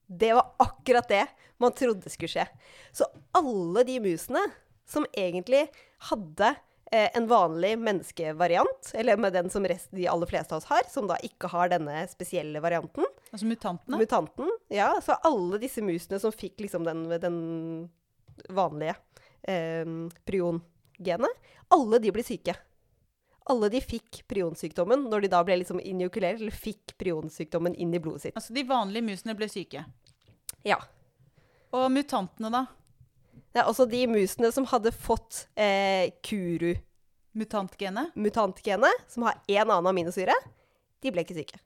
[0.07, 1.23] det var akkurat det
[1.57, 2.45] man trodde skulle skje.
[2.91, 4.41] Så alle de musene
[4.85, 5.63] som egentlig
[6.11, 6.51] hadde
[6.91, 10.83] eh, en vanlig menneskevariant, eller med den som rest, de aller fleste av oss har,
[10.91, 13.97] som da ikke har denne spesielle varianten, Altså mutantene?
[13.99, 17.39] mutanten, ja, så alle disse musene som fikk liksom den, den
[18.53, 18.95] vanlige
[19.47, 19.87] eh,
[20.27, 22.55] priongenet, alle de blir syke.
[23.51, 28.01] Alle de fikk prionsykdommen når de da ble liksom injokulert, eller fikk prionsykdommen inn i
[28.01, 28.37] blodet sitt.
[28.39, 29.83] Altså de vanlige musene ble syke.
[30.65, 30.79] Ja.
[31.75, 32.63] Og mutantene, da?
[33.53, 39.05] Det er også de musene som hadde fått eh, kuru-mutantgenet, Mutantgenet?
[39.11, 40.35] som har én annen aminosyre,
[41.03, 41.61] de ble ikke syke.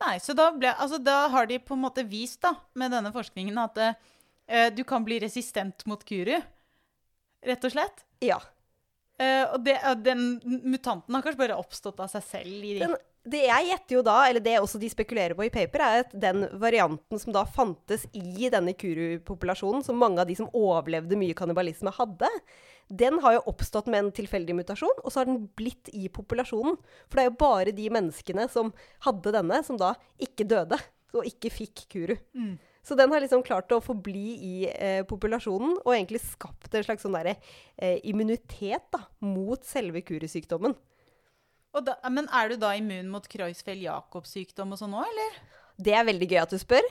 [0.00, 3.12] Nei, så da, ble, altså, da har de på en måte vist da, med denne
[3.12, 6.36] forskningen at eh, du kan bli resistent mot kuru,
[7.46, 8.04] rett og slett.
[8.24, 8.38] Ja.
[9.20, 12.64] Eh, og det, uh, den mutanten har kanskje bare oppstått av seg selv?
[12.64, 12.86] I de.
[12.86, 12.96] Den,
[13.30, 16.14] det jeg gjetter jo da, eller det også de spekulerer på i paper, er at
[16.22, 21.36] den varianten som da fantes i denne kuru-populasjonen, som mange av de som overlevde mye
[21.36, 22.30] kannibalisme, hadde,
[22.90, 26.80] den har jo oppstått med en tilfeldig mutasjon, og så har den blitt i populasjonen.
[27.06, 28.72] For det er jo bare de menneskene som
[29.04, 30.80] hadde denne, som da ikke døde,
[31.12, 32.16] og ikke fikk kuru.
[32.34, 32.56] Mm.
[32.90, 37.04] Så den har liksom klart å forbli i eh, populasjonen, og egentlig skapt en slags
[37.06, 37.36] sånn der,
[37.78, 40.74] eh, immunitet da, mot selve kurisykdommen.
[41.70, 44.74] Og da, men er du da immun mot Kreuzfeld-Jakob-sykdom?
[44.74, 45.38] og sånn òg, eller?
[45.78, 46.90] Det er veldig gøy at du spør.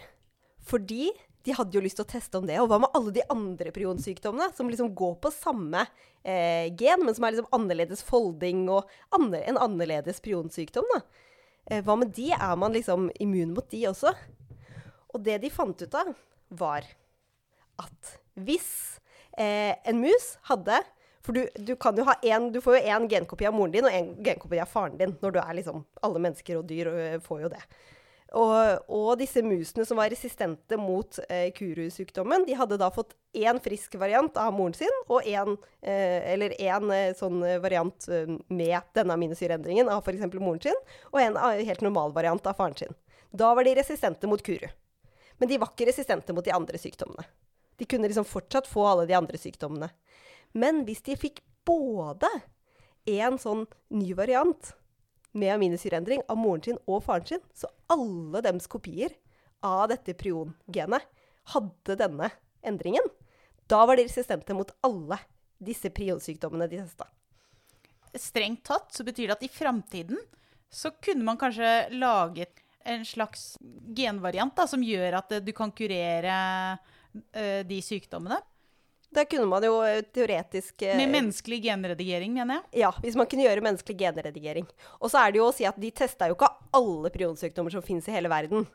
[0.71, 1.09] Fordi
[1.43, 2.61] de hadde jo lyst til å teste om det.
[2.63, 5.83] Og hva med alle de andre prionsykdommene som liksom går på samme
[6.23, 8.87] eh, gen, men som er liksom annerledes folding og
[9.19, 10.87] andre, en annerledes prionsykdom?
[10.95, 11.03] da?
[11.67, 12.31] Eh, hva med de?
[12.39, 14.15] Er man liksom immun mot de også?
[15.13, 16.13] Og det de fant ut av,
[16.49, 16.87] var
[17.79, 18.71] at hvis
[19.37, 20.79] eh, en mus hadde
[21.25, 24.59] For du, du, en, du får jo én genkopi av moren din og én genkopi
[24.59, 25.17] av faren din.
[25.21, 27.61] når du er liksom, Alle mennesker og dyr øh, får jo det.
[28.37, 33.57] Og, og, disse musene som var resistente mot eh, kurusykdommen, de hadde da fått én
[33.63, 39.17] frisk variant av moren sin, og en, eh, én eh, sånn variant eh, med denne
[39.17, 40.27] aminosyreendringen av f.eks.
[40.37, 40.77] moren sin,
[41.09, 42.93] og en eh, helt normal variant av faren sin.
[43.33, 44.69] Da var de resistente mot kuru.
[45.39, 47.25] Men de var ikke resistente mot de andre sykdommene.
[47.79, 49.89] De kunne liksom fortsatt få alle de andre sykdommene.
[50.51, 52.27] Men hvis de fikk både
[53.09, 54.73] en sånn ny variant
[55.31, 59.13] med aminosyreendring av moren sin og faren sin, så alle dems kopier
[59.65, 61.05] av dette priongenet
[61.53, 62.31] hadde denne
[62.65, 63.05] endringen,
[63.69, 65.19] da var de resistente mot alle
[65.61, 67.07] disse prionsykdommene de testa.
[68.17, 70.17] Strengt tatt så betyr det at i framtiden
[70.73, 73.57] så kunne man kanskje laget en slags
[73.95, 76.37] genvariant da, som gjør at du kan kurere
[76.77, 78.39] uh, de sykdommene.
[79.09, 82.83] Da kunne man jo eh, teoretisk eh, Med menneskelig genredigering, mener jeg.
[82.83, 84.67] Ja, hvis man kunne gjøre menneskelig genredigering.
[84.99, 87.85] Og så er det jo å si at de testa jo ikke alle prionsykdommer som
[87.85, 88.67] finnes i hele verden.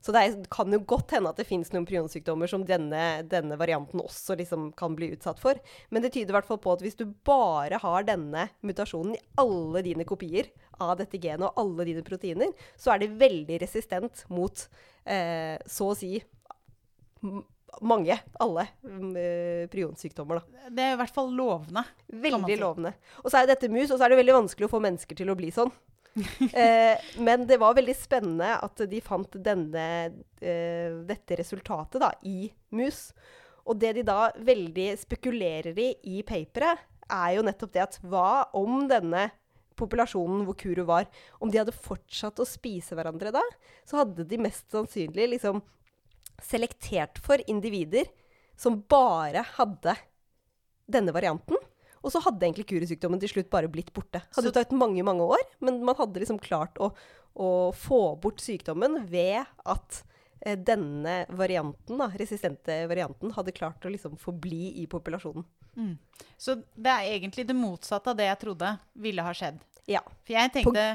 [0.00, 4.00] Så det kan jo godt hende at det finnes noen prionsykdommer som denne, denne, varianten
[4.00, 5.58] også liksom kan bli utsatt for.
[5.90, 9.22] Men det tyder i hvert fall på at hvis du bare har denne mutasjonen i
[9.42, 10.48] alle dine kopier
[10.80, 14.66] av dette genet og alle dine proteiner, så er det veldig resistent mot
[15.04, 16.18] eh, så å si
[17.86, 20.40] mange, alle, uh, prionsykdommer.
[20.40, 20.70] Da.
[20.74, 21.84] Det er i hvert fall lovende.
[22.10, 22.94] Veldig lovende.
[23.22, 25.30] Og så er dette mus, og så er det veldig vanskelig å få mennesker til
[25.30, 25.70] å bli sånn.
[26.52, 29.84] eh, men det var veldig spennende at de fant denne,
[30.42, 33.10] eh, dette resultatet da, i mus.
[33.70, 38.50] Og det de da veldig spekulerer i i paperet, er jo nettopp det at hva
[38.54, 39.28] om denne
[39.80, 41.08] populasjonen hvor Kuro var,
[41.40, 43.42] om de hadde fortsatt å spise hverandre da,
[43.88, 45.62] så hadde de mest sannsynlig liksom
[46.44, 48.08] selektert for individer
[48.60, 49.96] som bare hadde
[50.90, 51.58] denne varianten.
[52.00, 54.22] Og så hadde egentlig kurusykdommen til slutt bare blitt borte.
[54.34, 56.90] Hadde jo tatt mange mange år, men man hadde liksom klart å,
[57.36, 60.00] å få bort sykdommen ved at
[60.40, 65.44] eh, denne varianten, da, resistente varianten, hadde klart å liksom forbli i populasjonen.
[65.76, 65.98] Mm.
[66.40, 68.72] Så det er egentlig det motsatte av det jeg trodde
[69.04, 69.60] ville ha skjedd.
[69.88, 70.02] Ja.
[70.26, 70.88] For jeg tenkte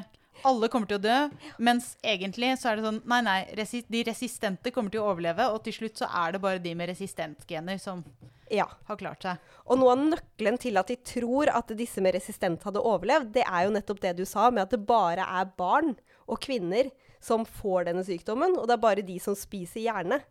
[0.46, 1.18] alle kommer til å dø.
[1.64, 5.48] Mens egentlig så er det sånn Nei, nei, resist, de resistente kommer til å overleve,
[5.54, 8.04] og til slutt så er det bare de med resistentgener som
[8.52, 8.68] ja.
[8.90, 9.54] har klart seg.
[9.66, 13.46] Og noe av nøkkelen til at de tror at disse med resistent hadde overlevd, det
[13.48, 15.96] er jo nettopp det du sa, med at det bare er barn
[16.26, 16.92] og kvinner
[17.24, 20.22] som får denne sykdommen, og det er bare de som spiser hjerne.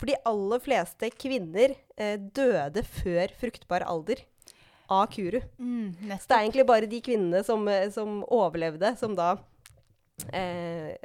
[0.00, 4.24] For de aller fleste kvinner eh, døde før fruktbar alder
[4.90, 5.38] av kuru.
[5.58, 9.32] Mm, så det er egentlig bare de kvinnene som, eh, som overlevde, som da
[10.34, 10.96] eh,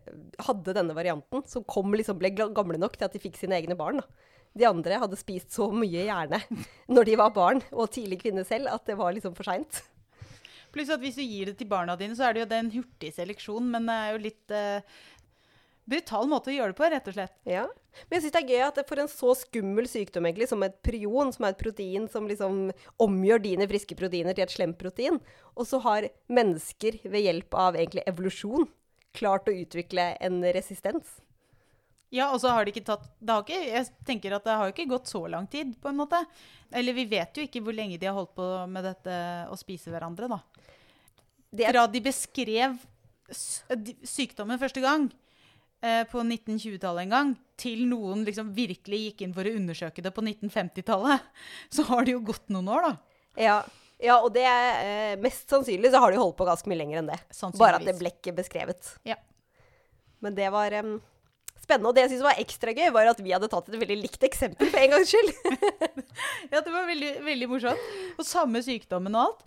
[0.47, 3.77] hadde denne varianten, som kom, liksom, ble gamle nok til at de fikk sine egne
[3.79, 4.01] barn.
[4.01, 4.31] Da.
[4.55, 6.39] De andre hadde spist så mye hjerne
[6.95, 9.83] når de var barn, og tidlig kvinne selv, at det var liksom for seint.
[10.75, 12.73] Pluss at hvis du gir det til barna dine, så er det jo det en
[12.73, 14.95] hurtig seleksjon, men det er jo litt eh,
[15.87, 17.35] brutal måte å gjøre det på, rett og slett.
[17.47, 17.65] Ja.
[18.05, 20.77] Men jeg syns det er gøy at for en så skummel sykdom egentlig, som et
[20.85, 22.69] prion, som er et protein som liksom
[23.01, 25.21] omgjør dine friske proteiner til et slemt protein,
[25.55, 28.67] og så har mennesker ved hjelp av egentlig evolusjon
[29.15, 31.21] klart å utvikle en resistens.
[32.13, 34.71] Ja, og så har det ikke tatt det har ikke, Jeg tenker at det har
[34.71, 36.19] ikke gått så lang tid, på en måte.
[36.71, 39.15] Eller vi vet jo ikke hvor lenge de har holdt på med dette
[39.51, 40.39] å spise hverandre, da.
[41.55, 42.75] Fra de beskrev
[44.05, 45.07] sykdommen første gang
[46.11, 50.23] på 1920-tallet en gang, til noen liksom virkelig gikk inn for å undersøke det på
[50.25, 51.25] 1950-tallet,
[51.75, 52.93] så har det jo gått noen år, da.
[53.45, 53.57] Ja,
[54.03, 57.01] ja, og det er eh, mest sannsynlig så har de holdt på ganske mye lenger
[57.01, 57.19] enn det.
[57.55, 58.95] Bare at det ble ikke beskrevet.
[59.07, 59.15] Ja.
[60.23, 60.97] Men det var um,
[61.61, 61.89] spennende.
[61.89, 64.25] Og det jeg syntes var ekstra gøy, var at vi hadde tatt et veldig likt
[64.27, 65.31] eksempel for en gangs skyld.
[66.51, 67.91] ja, det var veldig, veldig morsomt.
[68.19, 69.45] Og samme sykdommen og alt.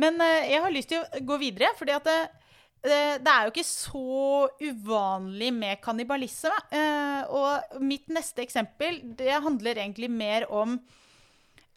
[0.00, 2.41] Men uh, jeg har lyst til å gå videre, fordi at uh, eh,
[2.82, 6.54] det er jo ikke så uvanlig med kannibalisme.
[6.74, 10.74] Eh, og mitt neste eksempel det handler egentlig mer om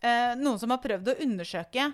[0.01, 1.91] eh, noen som har prøvd å undersøke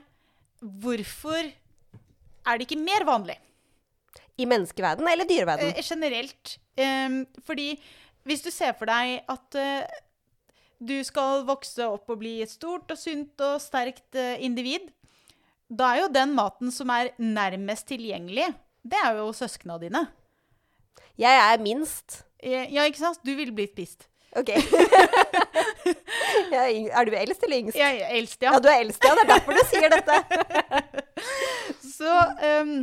[0.61, 3.35] hvorfor er det ikke mer vanlig.
[4.39, 5.73] I menneskeverden eller dyreverden?
[5.75, 6.55] Eh, generelt.
[6.79, 7.73] Eh, fordi
[8.23, 9.59] hvis du ser for deg at
[10.81, 14.87] du skal vokse opp og bli et stort og sunt og sterkt individ,
[15.69, 18.51] da er jo den maten som er nærmest tilgjengelig,
[18.83, 20.05] det er jo søskna dine.
[21.21, 22.23] Jeg er minst.
[22.43, 23.19] Ja, ikke sant?
[23.25, 24.07] Du ville blitt pist.
[24.35, 24.49] OK.
[26.51, 27.77] Er, er du eldst eller yngst?
[27.77, 28.59] Jeg er eldst, Ja, ja.
[28.63, 29.11] du er eldst, ja.
[29.15, 30.17] Det er derfor du sier dette.
[31.97, 32.11] Så
[32.61, 32.73] um,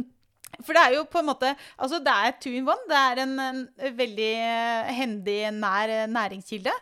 [0.65, 2.85] For det er jo på en måte Altså, det er two in one.
[2.91, 3.63] Det er en, en
[3.99, 6.75] veldig eh, hendig, nær eh, næringskilde.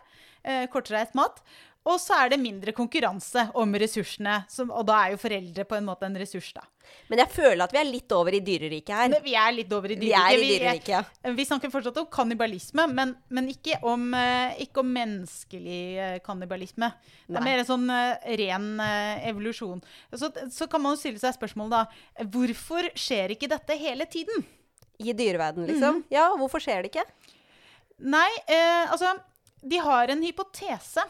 [0.47, 1.41] eh, kortreist mat.
[1.87, 4.41] Og så er det mindre konkurranse om ressursene.
[4.51, 6.65] Som, og da er jo foreldre på en måte en ressurs, da.
[7.11, 9.09] Men jeg føler at vi er litt over i dyreriket her.
[9.11, 10.41] Men Vi er litt over i Vi er dyreriket.
[10.41, 10.91] Vi- dyrerike,
[11.23, 11.33] ja.
[11.39, 16.89] Vi snakker fortsatt om kannibalisme, men, men ikke, om, eh, ikke om menneskelig eh, kannibalisme.
[17.27, 17.45] Det er Nei.
[17.49, 19.83] mer en sånn eh, ren eh, evolusjon.
[20.15, 24.43] Så, så kan man jo stille seg spørsmålet da Hvorfor skjer ikke dette hele tiden?
[24.99, 26.03] I dyreverden, liksom.
[26.11, 27.03] Ja, hvorfor skjer det ikke?
[28.07, 29.15] Nei, eh, altså
[29.61, 31.03] De har en hypotese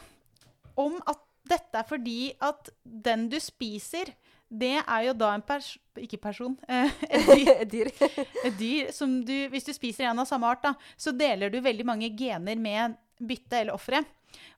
[0.78, 4.12] om at dette er fordi at den du spiser,
[4.48, 5.76] det er jo da en pers...
[5.98, 6.56] Ikke person.
[6.68, 7.64] Eh, et dyr.
[7.72, 7.90] Dyr.
[8.46, 11.60] Et dyr som du, hvis du spiser en av samme art, da, så deler du
[11.64, 14.06] veldig mange gener med byttet eller offeret.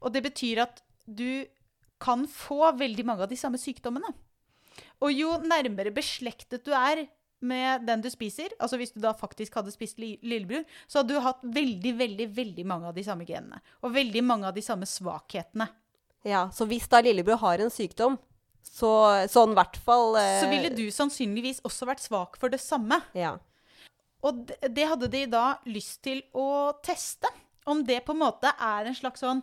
[0.05, 1.47] Og det betyr at du
[2.01, 4.13] kan få veldig mange av de samme sykdommene.
[5.01, 7.07] Og jo nærmere beslektet du er
[7.41, 11.17] med den du spiser, altså hvis du da faktisk hadde spist li lillebror, så hadde
[11.17, 13.63] du hatt veldig, veldig, veldig mange av de samme genene.
[13.81, 15.71] Og veldig mange av de samme svakhetene.
[16.27, 18.19] Ja, så hvis da lillebror har en sykdom,
[18.67, 18.91] så
[19.33, 23.01] sånn hvert fall eh, Så ville du sannsynligvis også vært svak for det samme.
[23.17, 23.39] Ja.
[24.21, 27.31] Og det, det hadde de da lyst til å teste.
[27.65, 29.43] Om det på en måte er en slags sånn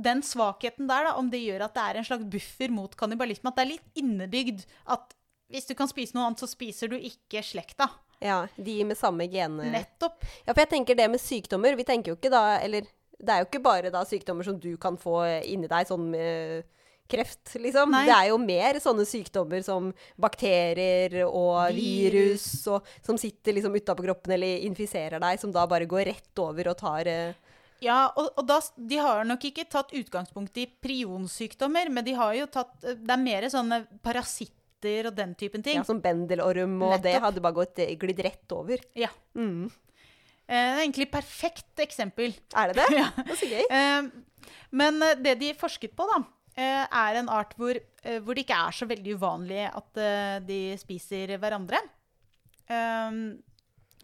[0.00, 3.50] Den svakheten der, da, om det gjør at det er en slags buffer mot kannibalisme.
[3.50, 5.16] At det er litt innebygd at
[5.50, 7.88] hvis du kan spise noe annet, så spiser du ikke slekta.
[8.22, 8.44] ja.
[8.56, 9.66] De med samme gene...
[9.72, 10.22] Nettopp.
[10.44, 12.86] Ja, for jeg tenker det med sykdommer Vi tenker jo ikke da Eller
[13.20, 16.68] det er jo ikke bare da sykdommer som du kan få inni deg, sånn med
[17.10, 17.90] kreft, liksom.
[17.90, 18.04] Nei.
[18.08, 24.06] Det er jo mer sånne sykdommer som bakterier og virus, og, som sitter liksom utapå
[24.06, 28.30] kroppen eller infiserer deg, som da bare går rett over og tar eh, Ja, og,
[28.36, 32.74] og da, de har nok ikke tatt utgangspunkt i prionsykdommer, men de har jo tatt
[32.84, 35.80] Det er mer sånne parasitter og den typen ting.
[35.80, 38.80] ja, som bendelorm, og det hadde bare gått eh, glidd rett over.
[38.96, 39.10] Ja.
[39.36, 39.68] Mm.
[40.50, 42.34] Eh, Det er egentlig et perfekt eksempel.
[42.58, 42.88] Er det det?
[42.98, 43.08] Ja.
[43.16, 43.64] Det er så gøy.
[43.70, 46.20] Eh, Men eh, det de forsket på, da,
[46.60, 47.78] er en art hvor,
[48.20, 50.00] hvor det ikke er så veldig uvanlig at
[50.44, 51.78] de spiser hverandre.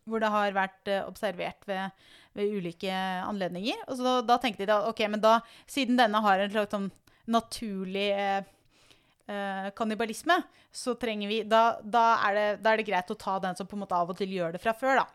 [0.07, 1.91] Hvor det har vært observert ved,
[2.39, 2.93] ved ulike
[3.27, 3.83] anledninger.
[3.91, 5.35] Og så da, da tenkte de da, ok, men da,
[5.69, 6.89] siden denne har en slags sånn
[7.35, 10.39] naturlig eh, kannibalisme,
[10.71, 13.67] så trenger vi da, da, er det, da er det greit å ta den som
[13.69, 15.07] på en måte av og til gjør det fra før, da.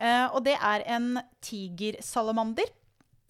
[0.00, 1.12] Eh, og det er en
[1.44, 2.72] tigersalamander.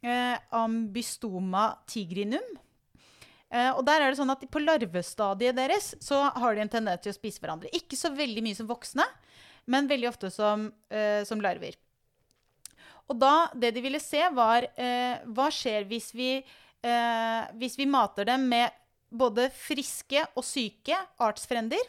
[0.00, 2.46] Eh, Ambistoma tigrinum.
[3.50, 7.02] Eh, og der er det sånn at På larvestadiet deres så har de en tendens
[7.02, 7.72] til å spise hverandre.
[7.74, 9.06] Ikke så veldig mye som voksne,
[9.70, 10.70] men veldig ofte som,
[11.26, 11.76] som larver.
[13.10, 17.88] Og da, det de ville se, var eh, hva skjer hvis vi, eh, hvis vi
[17.90, 18.76] mater dem med
[19.10, 21.82] både friske og syke artsfrender,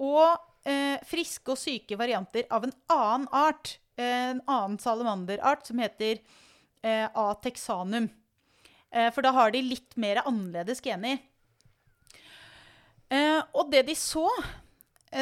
[0.00, 5.80] og eh, friske og syke varianter av en annen art, eh, en annen salamanderart som
[5.82, 6.20] heter
[6.82, 7.34] eh, A.
[7.42, 8.08] texanum.
[8.90, 11.20] Eh, for da har de litt mer annerledes gener.
[13.10, 14.28] Eh, og det de så,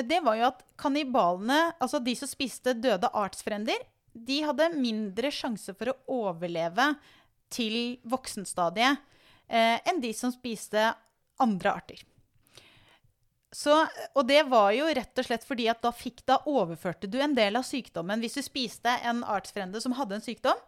[0.04, 3.80] det var jo at kannibalene, altså de som spiste døde artsfrender,
[4.12, 6.90] de hadde mindre sjanse for å overleve
[7.48, 9.00] til voksenstadiet
[9.48, 10.90] enn de som spiste
[11.40, 12.02] andre arter.
[13.54, 13.72] Så,
[14.12, 17.36] og det var jo rett og slett fordi at da, fikk, da overførte du en
[17.36, 18.20] del av sykdommen.
[18.20, 20.60] Hvis du spiste en artsfrende som hadde en sykdom,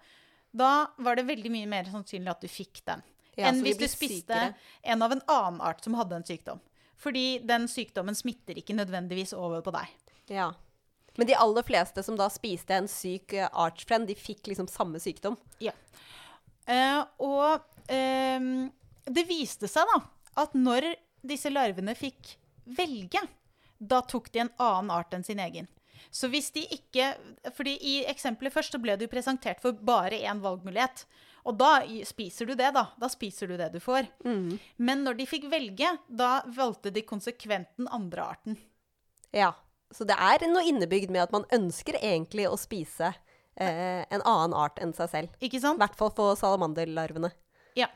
[0.57, 3.05] da var det veldig mye mer sannsynlig at du fikk den.
[3.37, 4.57] Ja, enn hvis du spiste sykere.
[4.83, 6.63] en av en annen art som hadde en sykdom.
[7.01, 9.93] Fordi den sykdommen smitter ikke nødvendigvis over på deg.
[10.33, 10.51] Ja.
[11.17, 15.01] Men de aller fleste som da spiste en syk eh, artsfriend, de fikk liksom samme
[15.03, 15.37] sykdom.
[15.61, 18.51] Eh, og uh,
[19.11, 20.03] det viste seg da
[20.41, 20.93] at når
[21.27, 23.23] disse larvene fikk velge,
[23.79, 25.69] da tok de en annen art enn sin egen.
[26.11, 27.13] Så hvis de ikke
[27.57, 31.05] fordi i eksempelet først så ble du presentert for bare én valgmulighet.
[31.49, 32.87] Og da spiser du det, da.
[33.01, 34.09] Da spiser du det du får.
[34.77, 38.59] Men når de fikk velge, da valgte de konsekvent den andre arten.
[39.33, 39.53] Ja.
[39.95, 43.13] så det er noe innebygd med at man ønsker egentlig å spise
[43.57, 45.37] eh, en annen art enn seg selv.
[45.41, 45.81] Ikke I sant?
[45.81, 47.31] hvert fall for salamanderlarvene.
[47.79, 47.89] Ja.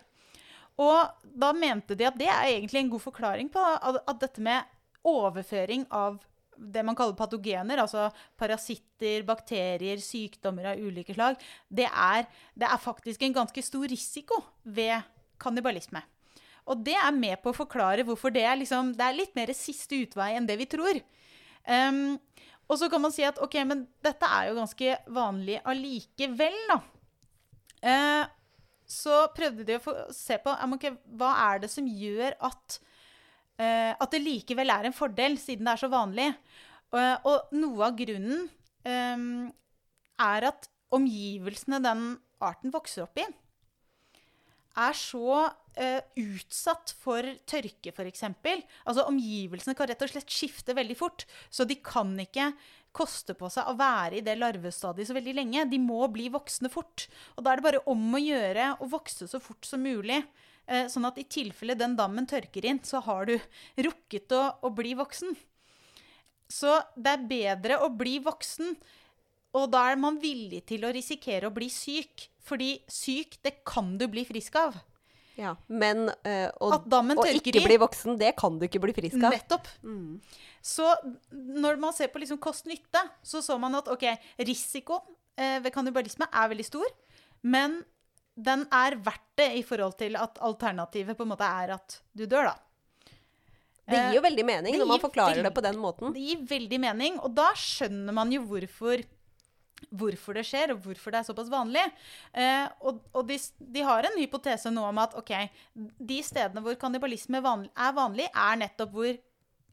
[0.82, 4.64] Og da mente de at det er egentlig en god forklaring på at, dette med
[5.06, 6.18] overføring av
[6.54, 8.08] det man kaller patogener, altså
[8.38, 14.38] parasitter, bakterier, sykdommer av ulike slag, det er, det er faktisk en ganske stor risiko
[14.62, 15.02] ved
[15.42, 16.02] kannibalisme.
[16.70, 19.52] Og det er med på å forklare hvorfor det er, liksom, det er litt mer
[19.56, 21.02] siste utvei enn det vi tror.
[21.66, 22.16] Um,
[22.70, 26.78] og så kan man si at ok, men dette er jo ganske vanlig allikevel, da.
[27.84, 28.22] Eh,
[28.90, 32.78] så prøvde de å se på okay, hva er det som gjør at,
[33.60, 36.30] uh, at det likevel er en fordel, siden det er så vanlig.
[36.94, 38.46] Uh, og noe av grunnen
[38.84, 39.48] um,
[40.20, 42.04] er at omgivelsene den
[42.44, 43.26] arten vokser opp i,
[44.74, 48.24] er så uh, utsatt for tørke, f.eks.
[48.26, 51.26] Altså omgivelsene kan rett og slett skifte veldig fort.
[51.50, 52.50] Så de kan ikke
[52.94, 55.66] koste på seg å være i det larvestadiet så veldig lenge.
[55.70, 57.08] De må bli voksne fort.
[57.34, 60.20] Og da er det bare om å gjøre å vokse så fort som mulig.
[60.66, 63.34] Eh, sånn at i tilfelle den dammen tørker inn, så har du
[63.84, 65.34] rukket å, å bli voksen.
[66.48, 68.76] Så det er bedre å bli voksen,
[69.54, 72.28] og da er man villig til å risikere å bli syk.
[72.44, 74.76] Fordi syk, det kan du bli frisk av.
[75.38, 75.54] Ja.
[75.66, 77.64] Men eh, å, å ikke i.
[77.64, 79.34] bli voksen, det kan du ikke bli frisk av.
[79.34, 79.70] Nettopp.
[79.82, 80.20] Mm.
[80.64, 80.86] Så
[81.32, 84.06] når man ser på liksom kost-nytte, så så man at ok,
[84.46, 85.00] risiko
[85.36, 86.94] eh, ved kannibalisme er veldig stor,
[87.44, 87.80] men
[88.34, 92.24] den er verdt det i forhold til at alternativet på en måte er at du
[92.26, 92.56] dør, da.
[93.84, 96.14] Det gir jo veldig mening når man forklarer det på den måten.
[96.14, 99.02] Det gir veldig mening, og da skjønner man jo hvorfor,
[99.90, 101.84] hvorfor det skjer, og hvorfor det er såpass vanlig.
[102.32, 105.32] Eh, og og de, de har en hypotese nå om at ok,
[105.74, 109.12] de stedene hvor kannibalisme vanlig, er vanlig, er nettopp hvor,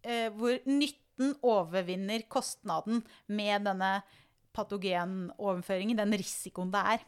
[0.04, 4.00] eh, hvor nytten overvinner kostnaden med denne
[4.56, 7.08] patogenoverføringen, den risikoen det er.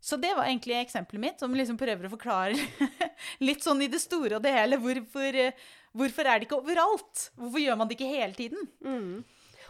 [0.00, 2.56] Så det var egentlig eksempelet mitt, som liksom prøver å forklare
[3.46, 4.78] litt sånn i det store og det hele.
[4.80, 7.26] Hvorfor, eh, hvorfor er det ikke overalt?
[7.36, 8.64] Hvorfor gjør man det ikke hele tiden?
[8.80, 9.20] Mm.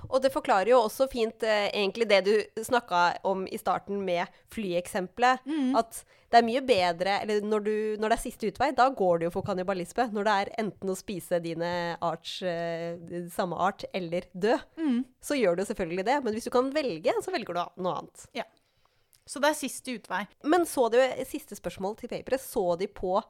[0.09, 4.27] Og det forklarer jo også fint eh, egentlig det du snakka om i starten med
[4.55, 5.45] flyeksempelet.
[5.47, 5.75] Mm.
[5.77, 9.19] At det er mye bedre Eller når, du, når det er siste utvei, da går
[9.19, 10.07] det jo for kannibalisme.
[10.15, 12.97] Når det er enten å spise dine arts, eh,
[13.35, 15.05] samme art eller dø, Mm.
[15.21, 16.19] så gjør du selvfølgelig det.
[16.25, 18.27] Men hvis du kan velge, så velger du noe annet.
[18.35, 18.45] Ja.
[19.27, 20.25] Så det er siste utvei.
[20.43, 20.99] Men så du,
[21.29, 23.21] siste spørsmål til paperet, så de på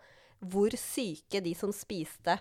[0.40, 2.38] hvor syke de som spiste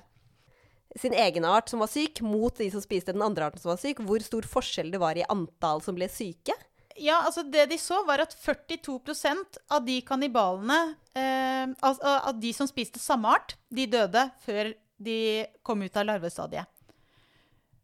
[0.98, 3.78] sin egen art som var syk, mot de som spiste den andre arten som var
[3.82, 4.00] syk?
[4.02, 6.56] Hvor stor forskjell det var i antall som ble syke?
[7.00, 12.52] Ja, altså Det de så, var at 42% av de kannibalene eh, al- Av de
[12.54, 16.68] som spiste samme art, de døde før de kom ut av larvestadiet.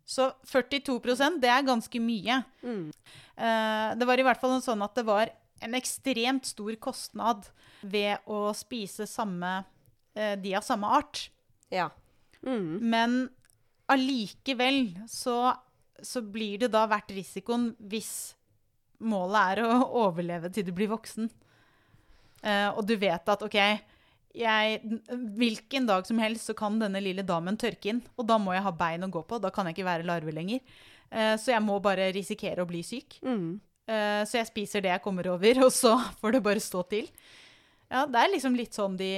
[0.05, 2.41] Så 42% det er ganske mye.
[2.61, 2.89] Mm.
[3.37, 5.31] Eh, det var i hvert fall sånn at det var
[5.63, 7.47] en ekstremt stor kostnad
[7.81, 9.61] ved å spise samme,
[10.13, 11.29] eh, de av samme art.
[11.73, 11.87] Ja.
[12.45, 12.77] Mm.
[12.81, 13.17] Men
[13.91, 15.53] allikevel så,
[16.01, 18.13] så blir det da verdt risikoen hvis
[19.05, 21.29] målet er å overleve til du blir voksen.
[22.45, 23.59] Eh, og du vet at OK,
[24.35, 24.81] jeg,
[25.39, 28.01] hvilken dag som helst så kan denne lille damen tørke inn.
[28.19, 29.39] Og da må jeg ha bein å gå på.
[29.41, 30.61] Da kan jeg ikke være larve lenger.
[31.09, 33.19] Eh, så jeg må bare risikere å bli syk.
[33.25, 33.55] Mm.
[33.85, 37.09] Eh, så jeg spiser det jeg kommer over, og så får det bare stå til.
[37.91, 39.11] Ja, det er liksom litt sånn de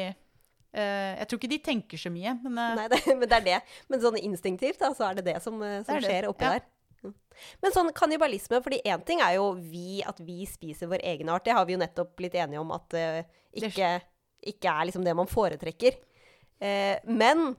[0.76, 3.60] Jeg tror ikke de tenker så mye, men eh, Nei, det, men det er det.
[3.92, 6.48] Men sånn instinktivt, da, så er det det som, eh, som Det det, skjer oppi
[6.48, 6.58] ja.
[6.58, 6.68] der.
[7.06, 7.14] Mm.
[7.64, 11.46] Men sånn kannibalisme, fordi én ting er jo vi, at vi spiser vår egen art.
[11.48, 13.22] Det har vi jo nettopp blitt enige om at uh,
[13.58, 13.92] ikke,
[14.54, 16.00] ikke er liksom det man foretrekker.
[16.58, 17.52] Uh, men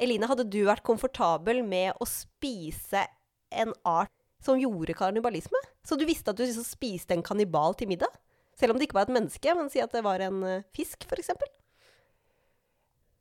[0.00, 3.04] Eline, hadde du vært komfortabel med å spise
[3.52, 4.12] en art
[4.44, 5.60] som gjorde kannibalisme?
[5.86, 8.12] Så du visste at du liksom spiste en kannibal til middag?
[8.56, 11.04] Selv om det ikke var et menneske, men si at det var en uh, fisk,
[11.04, 11.36] f.eks.?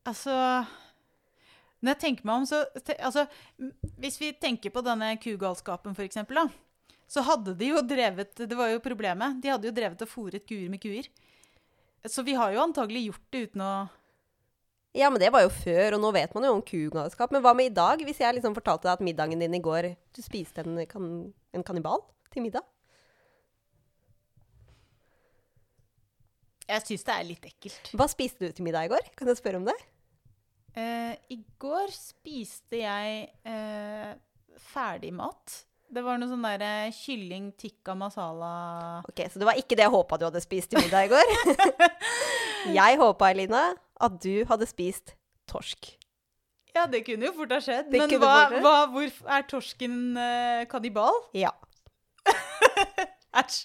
[0.06, 0.36] Altså
[1.82, 2.62] Når jeg tenker meg om, så
[2.99, 3.26] altså,
[4.01, 6.47] Hvis vi tenker på denne kugalskapen, eksempel, da,
[7.10, 9.41] så hadde de jo drevet Det var jo problemet.
[9.41, 11.10] De hadde jo drevet og fòret kuer med kuer.
[12.06, 13.74] Så vi har jo antagelig gjort det uten å
[14.95, 17.34] Ja, men det var jo før, og nå vet man jo om kugalskap.
[17.34, 19.91] Men hva med i dag, hvis jeg liksom fortalte deg at middagen din i går
[20.16, 21.12] Du spiste en, kan,
[21.53, 22.66] en kannibal til middag?
[26.66, 27.91] Jeg syns det er litt ekkelt.
[27.93, 29.12] Hva spiste du til middag i går?
[29.18, 29.76] Kan jeg spørre om det?
[30.76, 34.11] Eh, I går spiste jeg uh,
[34.73, 35.61] ferdigmat.
[35.95, 39.93] Det var noe sånn derre kylling tikka masala Ok, Så det var ikke det jeg
[39.93, 41.32] håpa du hadde spist til middag i går.
[42.80, 45.13] jeg håpa, Eline, at du hadde spist
[45.47, 45.93] torsk.
[46.76, 47.88] Ja, det kunne jo fort ha skjedd.
[47.93, 49.07] Det Men hva, hva, hvor
[49.38, 51.23] er torsken uh, kannibal?
[51.45, 51.53] Ja.
[53.36, 53.63] Æsj.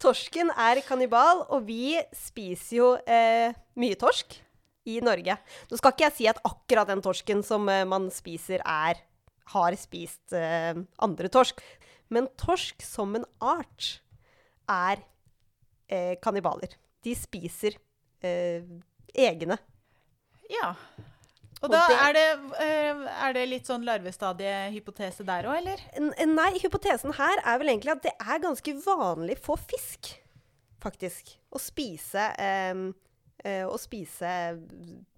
[0.00, 4.36] Torsken er kannibal, og vi spiser jo eh, mye torsk
[4.86, 5.36] i Norge.
[5.70, 9.02] Nå skal ikke jeg si at akkurat den torsken som eh, man spiser, er
[9.52, 11.60] har spist eh, andre torsk.
[12.10, 14.00] Men torsk som en art
[14.70, 15.02] er
[15.90, 16.72] eh, kannibaler.
[17.06, 17.76] De spiser
[18.22, 18.62] eh,
[19.14, 19.58] egne.
[20.50, 20.72] Ja.
[21.62, 22.24] Og Og da det- er det,
[22.60, 25.80] eh, er det litt sånn larvestadiehypotese der òg, eller?
[26.26, 30.10] Nei, hypotesen her er vel egentlig at det er ganske vanlig for fisk,
[30.82, 32.74] faktisk, å spise eh,
[33.46, 34.30] eh, Å spise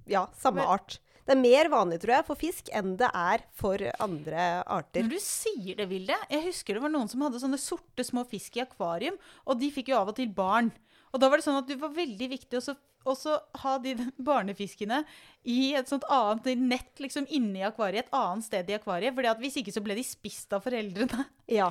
[0.08, 0.98] ja, samme Men- art.
[1.28, 5.02] Det er mer vanlig, tror jeg, for fisk enn det er for andre arter.
[5.04, 8.22] Når du sier det, Vilde Jeg husker det var noen som hadde sånne sorte små
[8.30, 10.70] fisk i akvarium, og de fikk jo av og til barn.
[11.12, 12.76] Og da var det sånn at det var veldig viktig å
[13.12, 13.92] også ha de
[14.30, 15.02] barnefiskene
[15.44, 19.14] i et sånt annet nett liksom inni akvariet, et annet sted i akvariet.
[19.14, 21.26] fordi at hvis ikke så ble de spist av foreldrene.
[21.46, 21.68] Ja.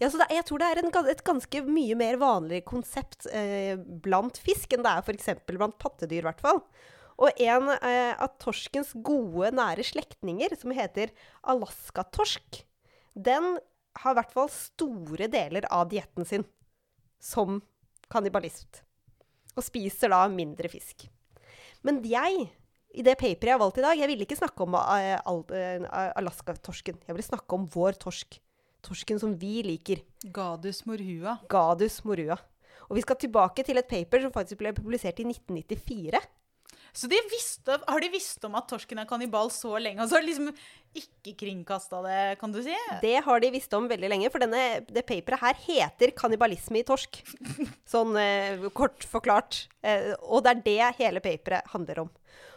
[0.00, 3.76] Ja så det, jeg tror det er en, et ganske mye mer vanlig konsept eh,
[3.78, 5.30] blant fisk enn det er f.eks.
[5.50, 6.62] blant pattedyr, i hvert fall.
[7.22, 11.12] Og en eh, av torskens gode, nære slektninger, som heter
[11.46, 12.64] alaskatorsk,
[13.14, 13.54] den
[14.02, 16.42] har i hvert fall store deler av dietten sin
[17.22, 17.60] som
[18.10, 18.82] kannibalist.
[19.54, 21.06] Og spiser da mindre fisk.
[21.86, 22.48] Men jeg,
[22.94, 25.54] i det paperet jeg har valgt i dag, jeg ville ikke snakke om eh, al-
[25.54, 25.86] eh,
[26.18, 26.98] alaskatorsken.
[27.06, 28.40] Jeg ville snakke om vår torsk.
[28.84, 30.02] Torsken som vi liker.
[30.34, 31.38] Gadus morhua.
[31.50, 32.36] Gadus morhua.
[32.90, 36.20] Og vi skal tilbake til et paper som faktisk ble publisert i 1994.
[36.94, 40.14] Så de visste, har de visst om at torsken er kannibal så lenge, og så
[40.14, 40.52] har de liksom
[40.94, 42.74] ikke kringkasta det, kan du si?
[43.02, 46.86] Det har de visst om veldig lenge, for denne, det paperet her heter 'Kannibalisme i
[46.86, 47.18] torsk'.
[47.92, 49.64] Sånn eh, kort forklart.
[49.82, 52.12] Eh, og det er det hele paperet handler om.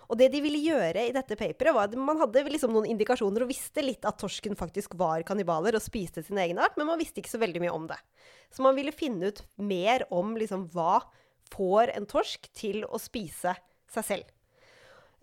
[0.07, 3.43] Og det de ville gjøre i dette paperet, var at man hadde liksom noen indikasjoner
[3.43, 6.99] og visste litt at torsken faktisk var kannibaler og spiste sin egen art, men man
[6.99, 7.99] visste ikke så veldig mye om det.
[8.53, 11.01] Så man ville finne ut mer om liksom hva
[11.51, 13.55] får en torsk til å spise
[13.91, 14.33] seg selv.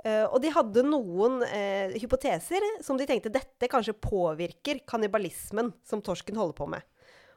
[0.05, 6.03] Uh, og de hadde noen uh, hypoteser som de tenkte dette kanskje påvirker kannibalismen som
[6.05, 6.85] torsken holder på med.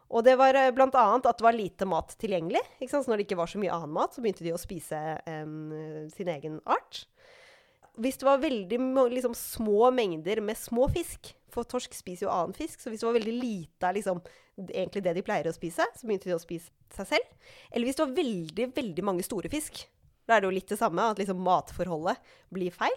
[0.07, 0.71] Og det var bl.a.
[0.75, 2.61] blant annet at det var lite mat tilgjengelig.
[2.87, 6.07] Så når det ikke var så mye annen mat, så begynte de å spise um,
[6.13, 7.03] sin egen art.
[7.97, 8.79] Hvis det var veldig
[9.11, 13.09] liksom, små mengder med små fisk, for torsk spiser jo annen fisk, så hvis det
[13.09, 14.21] var veldig lite av liksom,
[14.67, 17.53] egentlig det de pleier å spise, så begynte de å spise seg selv.
[17.71, 19.83] Eller hvis det var veldig, veldig mange store fisk.
[20.27, 22.19] Da er det jo litt det samme, at liksom matforholdet
[22.53, 22.95] blir feil.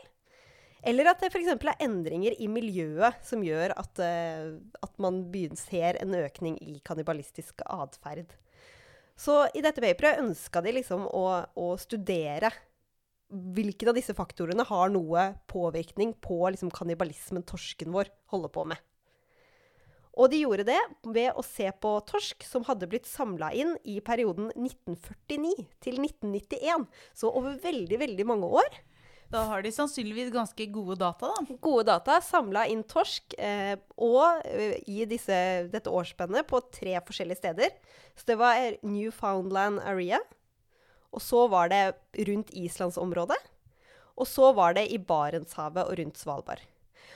[0.83, 1.51] Eller at det f.eks.
[1.53, 5.23] er endringer i miljøet som gjør at, eh, at man
[5.61, 8.33] ser en økning i kannibalistisk atferd.
[9.21, 12.53] Så i dette paperet ønska de liksom å, å studere
[13.31, 18.81] hvilken av disse faktorene har noe påvirkning på liksom kannibalismen torsken vår holder på med.
[20.19, 20.81] Og de gjorde det
[21.15, 26.89] ved å se på torsk som hadde blitt samla inn i perioden 1949 til 1991.
[27.15, 28.81] Så over veldig, veldig mange år.
[29.31, 31.59] Da har de sannsynligvis ganske gode data, da.
[31.63, 35.37] Gode data samla inn torsk, eh, og eh, i disse,
[35.71, 37.77] dette årsspennet på tre forskjellige steder.
[38.19, 40.19] Så det var eh, Newfoundland area,
[41.15, 41.85] og så var det
[42.27, 43.39] rundt islandsområdet,
[44.19, 46.67] og så var det i Barentshavet og rundt Svalbard.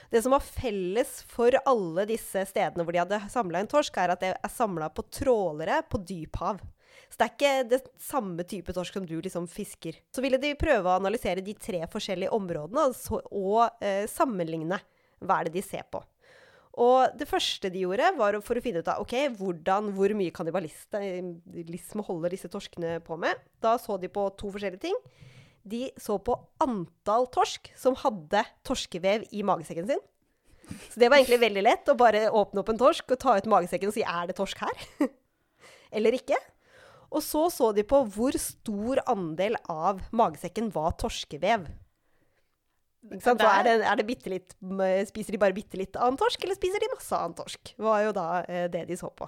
[0.09, 4.13] Det som var felles for alle disse stedene hvor de hadde samla inn torsk, er
[4.15, 6.63] at det er samla på trålere på dyphav.
[7.09, 9.99] Så det er ikke det samme type torsk som du liksom fisker.
[10.11, 14.81] Så ville de prøve å analysere de tre forskjellige områdene og, og eh, sammenligne
[15.23, 16.01] hva er det de ser på.
[16.81, 20.33] Og det første de gjorde, var for å finne ut av ok, hvordan, hvor mye
[20.35, 23.39] kannibalisme holder disse torskene på med.
[23.63, 24.97] Da så de på to forskjellige ting.
[25.65, 30.03] De så på antall torsk som hadde torskevev i magesekken sin.
[30.91, 33.49] Så det var egentlig veldig lett å bare åpne opp en torsk og ta ut
[33.49, 34.85] magesekken og si er det torsk her?
[35.95, 36.37] Eller ikke.
[37.15, 41.69] Og så så de på hvor stor andel av magesekken var torskevev.
[43.21, 44.55] Så er det, er det litt,
[45.07, 47.75] spiser de bare bitte litt annen torsk, eller spiser de masse annen torsk?
[47.77, 49.27] var jo da eh, det de så på.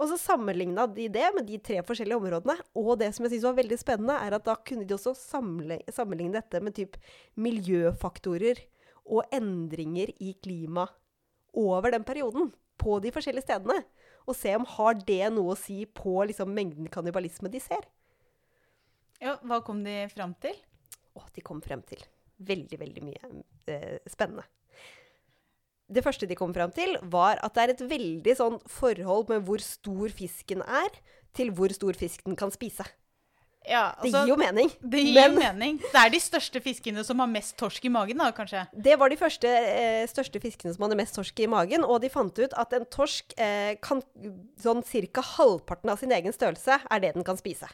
[0.00, 2.56] Og så sammenligna de det med de tre forskjellige områdene.
[2.78, 6.38] Og det som jeg synes var veldig spennende, er at da kunne de også sammenligne
[6.38, 6.96] dette med typ
[7.36, 8.62] miljøfaktorer
[9.10, 10.86] og endringer i klima
[11.52, 12.48] over den perioden
[12.80, 13.82] på de forskjellige stedene.
[14.28, 17.88] Og se om har det noe å si på liksom, mengden kannibalisme de ser.
[19.20, 20.56] Ja, hva kom de fram til?
[21.16, 22.02] Å, de kom frem til
[22.40, 23.30] veldig, veldig mye
[23.68, 24.46] eh, spennende.
[25.90, 29.42] Det første de kom frem til, var at det er et veldig sånn forhold med
[29.48, 30.92] hvor stor fisken er,
[31.34, 32.86] til hvor stor fisk den kan spise.
[33.68, 34.70] Ja, Det altså, gir jo mening.
[34.80, 35.78] det gir men- jo mening.
[35.82, 38.66] Det er de største fiskene som har mest torsk i magen, da, kanskje.
[38.72, 42.08] Det var de første, eh, største fiskene som hadde mest torsk i magen, og de
[42.08, 44.02] fant ut at en torsk eh, kan
[44.58, 44.82] sånn
[45.12, 45.20] ca.
[45.22, 47.68] halvparten av sin egen størrelse er det den kan spise.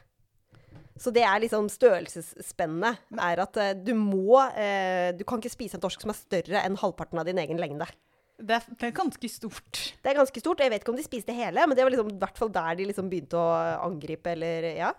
[0.99, 2.97] Så det er liksom størrelsesspennende.
[3.21, 6.63] Er at eh, du må eh, Du kan ikke spise en torsk som er større
[6.65, 7.87] enn halvparten av din egen lengde.
[8.39, 9.95] Det er, det er ganske stort.
[10.03, 10.59] Det er ganske stort.
[10.61, 12.75] Jeg vet ikke om de spiste hele, men det var liksom, i hvert fall der
[12.77, 14.91] de liksom begynte å angripe, eller ja.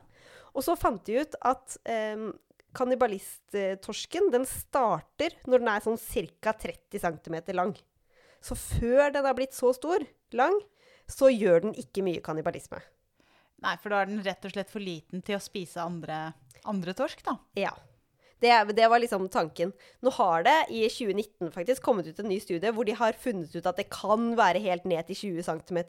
[0.58, 1.78] Og så fant de ut at
[2.18, 2.32] um,
[2.78, 6.00] kannibalisttorsken, den starter når den er sånn
[6.42, 6.54] ca.
[6.66, 7.76] 30 cm lang.
[8.42, 10.04] Så før den har blitt så stor,
[10.36, 10.58] lang,
[11.08, 12.82] så gjør den ikke mye kannibalisme.
[13.64, 16.32] Nei, for da er den rett og slett for liten til å spise andre,
[16.70, 17.38] andre torsk, da.
[17.58, 17.74] Ja.
[18.38, 19.72] Det, det var liksom tanken.
[20.06, 23.56] Nå har det i 2019 faktisk kommet ut en ny studie hvor de har funnet
[23.56, 25.80] ut at det kan være helt ned til 20 cm.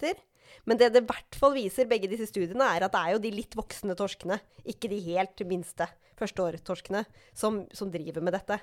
[0.68, 3.22] Men det det i hvert fall viser, begge disse studiene, er at det er jo
[3.24, 5.88] de litt voksne torskene, ikke de helt minste
[6.18, 7.05] førsteårtorskene,
[7.36, 8.59] som, som driver med dette.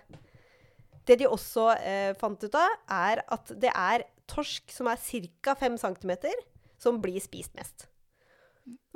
[1.05, 5.53] Det de også eh, fant ut av, er at det er torsk som er ca.
[5.59, 6.15] 5 cm,
[6.81, 7.87] som blir spist mest.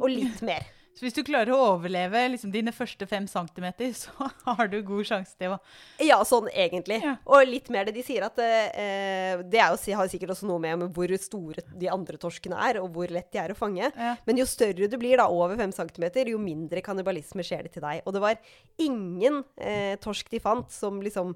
[0.01, 0.65] Og litt mer.
[0.99, 4.11] Så hvis du klarer å overleve liksom, dine første fem centimeter, så
[4.49, 5.59] har du god sjanse til å
[6.03, 6.97] Ja, sånn egentlig.
[7.05, 7.13] Ja.
[7.23, 10.59] Og litt mer det de sier at eh, Det er jo, har sikkert også noe
[10.59, 13.87] med, med hvor store de andre torskene er, og hvor lett de er å fange.
[13.87, 14.17] Ja.
[14.27, 17.87] Men jo større du blir, da, over fem centimeter, jo mindre kannibalisme skjer det til
[17.87, 18.03] deg.
[18.03, 18.43] Og det var
[18.83, 21.31] ingen eh, torsk de fant som liksom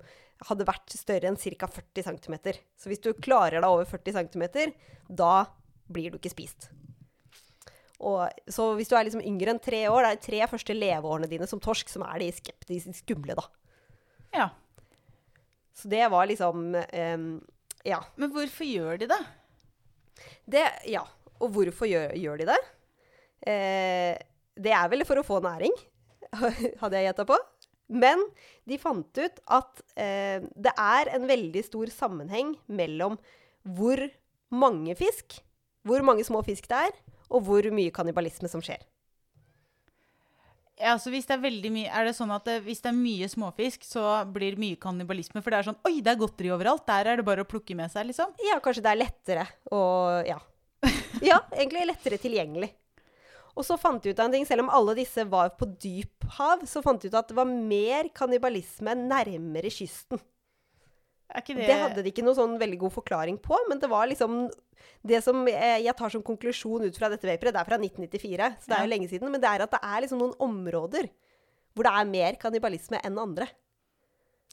[0.49, 1.71] hadde vært større enn ca.
[1.71, 2.39] 40 cm.
[2.75, 4.73] Så hvis du klarer deg over 40 cm,
[5.07, 5.35] da
[5.87, 6.73] blir du ikke spist.
[8.01, 10.75] Og, så hvis du er liksom yngre enn tre år, det er de tre første
[10.75, 13.45] leveårene dine som torsk som er de skeptisk skumle, da.
[14.33, 14.49] Ja.
[15.77, 17.27] Så det var liksom um,
[17.85, 18.01] Ja.
[18.15, 19.21] Men hvorfor gjør de det?
[20.45, 21.03] Det, ja.
[21.43, 22.59] Og hvorfor gjør, gjør de det?
[23.49, 24.13] Eh,
[24.55, 25.73] det er vel for å få næring,
[26.81, 27.37] hadde jeg gjetta på.
[27.93, 28.21] Men
[28.69, 33.17] de fant ut at eh, det er en veldig stor sammenheng mellom
[33.63, 33.99] hvor
[34.53, 35.41] mange fisk,
[35.83, 36.95] hvor mange små fisk det er,
[37.33, 38.83] og hvor mye kannibalisme som skjer.
[40.83, 42.97] Ja, så hvis det Er veldig mye, er det sånn at det, hvis det er
[42.97, 45.43] mye småfisk, så blir det mye kannibalisme?
[45.43, 46.85] For det er sånn Oi, det er godteri overalt!
[46.89, 48.33] Der er det bare å plukke med seg, liksom.
[48.49, 50.39] Ja, kanskje det er lettere og Ja.
[51.23, 52.73] Ja, egentlig lettere tilgjengelig.
[53.53, 56.25] Og så fant de ut av en ting, selv om alle disse var på dyp
[56.39, 60.19] hav, så fant de ut at det var mer kannibalisme nærmere kysten.
[61.33, 64.45] Det, Det hadde de ikke noe sånn veldig god forklaring på, men det var liksom
[65.01, 68.49] Det som eh, jeg tar som konklusjon ut fra dette vaperet, det er fra 1994,
[68.61, 71.09] så det er jo lenge siden, men det er at det er liksom noen områder
[71.73, 73.47] hvor det er mer kannibalisme enn andre.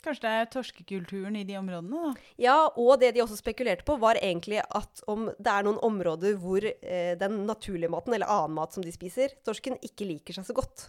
[0.01, 2.29] Kanskje det er torskekulturen i de områdene, da?
[2.41, 6.39] Ja, og det de også spekulerte på, var egentlig at om det er noen områder
[6.41, 10.49] hvor eh, den naturlige maten, eller annen mat som de spiser, torsken, ikke liker seg
[10.49, 10.87] så godt.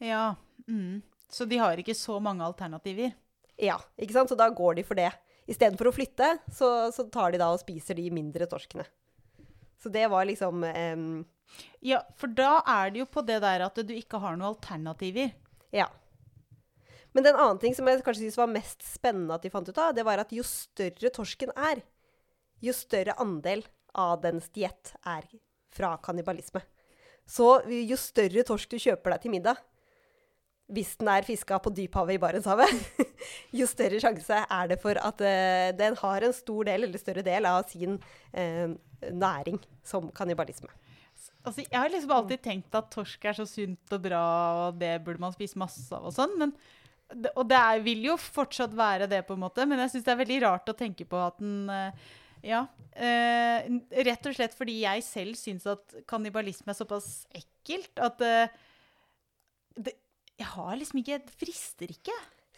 [0.00, 0.30] Ja.
[0.64, 1.02] Mm.
[1.28, 3.12] Så de har ikke så mange alternativer?
[3.60, 4.30] Ja, ikke sant?
[4.30, 5.10] Så da går de for det.
[5.46, 8.86] Istedenfor å flytte, så, så tar de da og spiser de mindre torskene.
[9.82, 11.24] Så det var liksom um...
[11.84, 15.30] Ja, for da er det jo på det der at du ikke har noen alternativer.
[15.74, 15.86] Ja.
[17.14, 19.78] Men den annen ting som jeg kanskje synes var mest spennende at de fant ut
[19.78, 21.80] av, det var at jo større torsken er,
[22.60, 23.62] jo større andel
[23.96, 25.24] av dens diett er
[25.72, 26.60] fra kannibalisme.
[27.26, 29.62] Så jo større torsk du kjøper deg til middag,
[30.66, 33.04] hvis den er fiska på dyphavet i Barentshavet,
[33.58, 37.22] jo større sjanse er det for at eh, den har en stor del, eller større
[37.26, 38.00] del, av sin
[38.32, 38.72] eh,
[39.12, 40.72] næring som kannibalisme.
[41.46, 44.24] Altså, jeg har liksom alltid tenkt at torsk er så sunt og bra,
[44.66, 46.34] og det burde man spise masse av og sånn.
[46.40, 46.52] Men,
[47.36, 50.14] og det er, vil jo fortsatt være det, på en måte, men jeg syns det
[50.16, 52.08] er veldig rart å tenke på at den eh,
[52.46, 52.64] Ja.
[52.94, 53.70] eh,
[54.06, 58.58] rett og slett fordi jeg selv syns at kannibalisme er såpass ekkelt at eh,
[59.78, 59.94] det,
[60.36, 62.16] Jeg har liksom ikke Det frister ikke.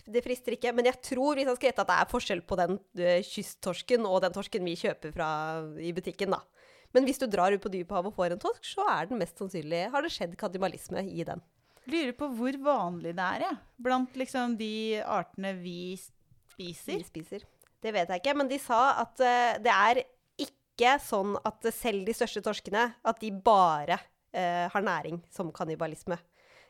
[0.09, 2.57] Det frister ikke, men jeg tror hvis han skal gjette at det er forskjell på
[2.57, 5.29] den eh, kysttorsken og den torsken vi kjøper fra,
[5.77, 6.39] i butikken, da.
[6.97, 9.37] Men hvis du drar ut på dyphavet og får en torsk, så er den mest
[9.37, 11.43] sannsynlig Har det skjedd kannibalisme i den.
[11.89, 13.59] Lurer på hvor vanlig det er, jeg.
[13.85, 16.99] Blant liksom de artene vi spiser.
[16.99, 17.45] Vi spiser.
[17.85, 20.03] Det vet jeg ikke, men de sa at uh, det er
[20.45, 26.19] ikke sånn at selv de største torskene, at de bare uh, har næring som kannibalisme.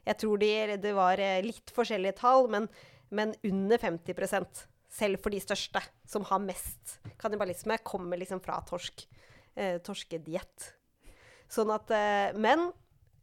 [0.08, 0.50] Jeg tror de,
[0.80, 2.66] det var eh, litt forskjellige tall, men,
[3.14, 4.66] men under 50%
[4.98, 9.04] selv for de største, som har mest kannibalisme, kommer liksom fra torsk.
[9.58, 10.72] Eh, torskediett.
[11.50, 12.68] Sånn at eh, Men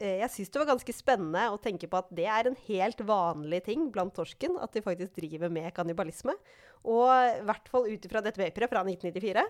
[0.02, 3.00] eh, jeg syns det var ganske spennende å tenke på at det er en helt
[3.08, 6.34] vanlig ting blant torsken, at de faktisk driver med kannibalisme.
[6.84, 9.46] Og i hvert fall ut ifra dette vaperet fra 1994,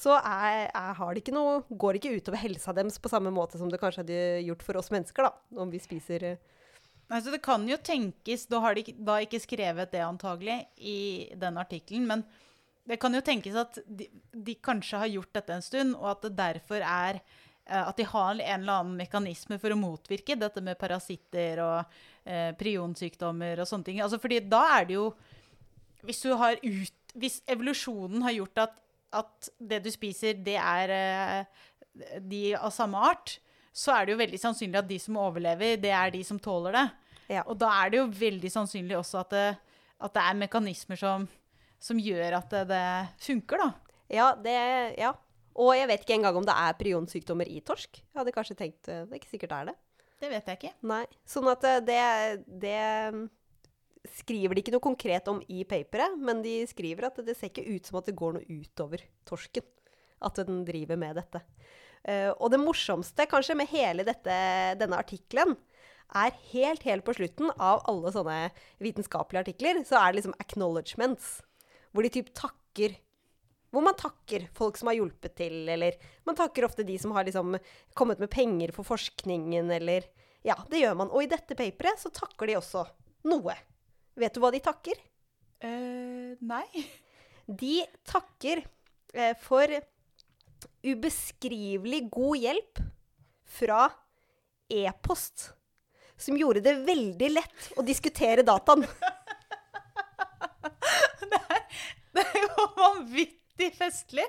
[0.00, 3.60] så er, er, det ikke noe, går det ikke utover helsa deres på samme måte
[3.60, 6.56] som det kanskje hadde gjort for oss mennesker, da, om vi spiser eh,
[7.10, 11.58] Altså, det kan jo tenkes Da har de da ikke skrevet det antagelig i den
[11.58, 12.24] artikkelen, men
[12.90, 16.24] det kan jo tenkes at de, de kanskje har gjort dette en stund, og at
[16.24, 20.62] det derfor er eh, At de har en eller annen mekanisme for å motvirke dette
[20.64, 24.00] med parasitter og eh, prionsykdommer og sånne ting.
[24.02, 25.10] Altså, fordi da er det jo
[26.06, 28.80] Hvis du har ut Hvis evolusjonen har gjort at,
[29.18, 31.62] at det du spiser, det er eh,
[32.22, 33.40] de av samme art,
[33.74, 36.76] så er det jo veldig sannsynlig at de som overlever, det er de som tåler
[36.78, 36.84] det.
[37.30, 37.44] Ja.
[37.46, 39.48] Og da er det jo veldig sannsynlig også at det,
[40.00, 41.26] at det er mekanismer som,
[41.82, 42.86] som gjør at det, det
[43.22, 43.98] funker, da.
[44.10, 44.60] Ja, det
[44.98, 45.14] Ja.
[45.60, 47.98] Og jeg vet ikke engang om det er prionsykdommer i torsk.
[47.98, 49.74] Jeg hadde kanskje tenkt eh, Det er ikke sikkert det er det.
[50.22, 50.70] Det vet jeg ikke.
[50.88, 51.02] Nei.
[51.26, 51.98] Sånn at eh, det,
[52.62, 52.78] det
[53.16, 53.24] mm,
[54.20, 57.66] skriver de ikke noe konkret om i paperet, men de skriver at det ser ikke
[57.66, 59.66] ut som at det går noe utover torsken.
[60.22, 61.42] At den driver med dette.
[62.00, 64.34] Uh, og det morsomste kanskje med hele dette,
[64.80, 65.52] denne artikkelen
[66.16, 68.38] er helt, helt på slutten av alle sånne
[68.82, 71.38] vitenskapelige artikler, så er det liksom acknowledgements.
[71.90, 72.98] Hvor de typ takker
[73.70, 75.94] Hvor man takker folk som har hjulpet til, eller
[76.26, 77.54] man takker ofte de som har liksom
[77.94, 80.08] kommet med penger for forskningen, eller
[80.42, 81.10] Ja, det gjør man.
[81.12, 82.82] Og i dette paperet så takker de også
[83.30, 83.54] noe.
[84.18, 84.98] Vet du hva de takker?
[85.62, 86.66] Uh, nei.
[87.60, 88.60] De takker
[89.10, 89.72] eh, for
[90.86, 92.82] ubeskrivelig god hjelp
[93.58, 93.88] fra
[94.70, 95.50] e-post.
[96.20, 98.84] Som gjorde det veldig lett å diskutere dataen.
[102.10, 104.24] Det er jo vanvittig festlig.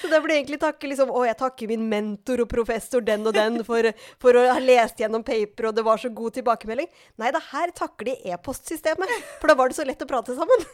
[0.00, 3.34] Så det ble egentlig takke liksom Å, jeg takker min mentor og professor den og
[3.34, 3.88] den for,
[4.22, 6.88] for å ha lest gjennom paper, og det var så god tilbakemelding.
[7.20, 9.10] Nei da, her takker de e-postsystemet.
[9.42, 10.64] For da var det så lett å prate sammen.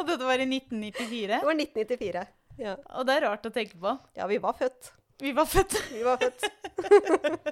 [0.00, 1.36] Og dette var i 1994.
[1.36, 2.26] Det var 1994.
[2.60, 3.94] Ja, Og det er rart å tenke på.
[4.16, 4.92] ja vi var født.
[5.20, 5.76] Vi var født.
[5.92, 6.48] Vi var født.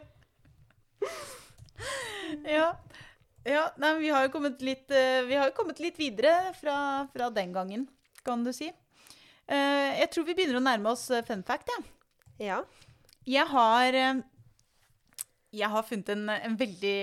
[2.45, 2.73] Ja.
[3.49, 7.07] ja nei, vi har jo kommet litt, eh, vi har jo kommet litt videre fra,
[7.13, 7.87] fra den gangen,
[8.27, 8.69] kan du si.
[9.49, 11.89] Eh, jeg tror vi begynner å nærme oss eh, fun fact, jeg.
[12.51, 12.59] Ja.
[13.29, 13.97] Jeg har
[15.53, 16.99] Jeg har funnet en, en veldig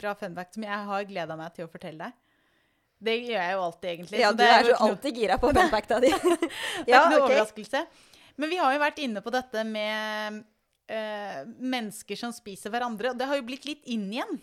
[0.00, 2.16] bra fun fact som jeg har gleda meg til å fortelle deg.
[3.00, 4.20] Det gjør jeg jo alltid, egentlig.
[4.20, 6.10] ja, du er jo alltid gira på funfacta di.
[6.12, 7.26] Det er ikke noe okay.
[7.28, 7.84] overraskelse.
[8.40, 10.42] Men vi har jo vært inne på dette med
[10.90, 13.12] eh, mennesker som spiser hverandre.
[13.12, 14.40] Og det har jo blitt litt inn igjen.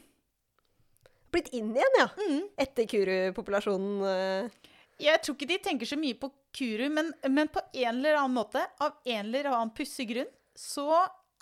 [1.33, 2.07] Blitt inn igjen, ja.
[2.23, 2.41] Mm.
[2.63, 4.01] Etter Kuru-populasjonen.
[4.07, 4.73] eh.
[5.03, 8.33] Jeg tror ikke de tenker så mye på Kuru, men, men på en eller annen
[8.39, 10.87] måte, av en eller annen pussig grunn, så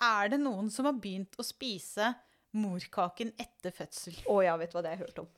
[0.02, 2.10] er det noen som har begynt å spise
[2.56, 4.18] morkaken etter fødsel.
[4.28, 5.30] Å ja, vet du hva det har jeg hørt om.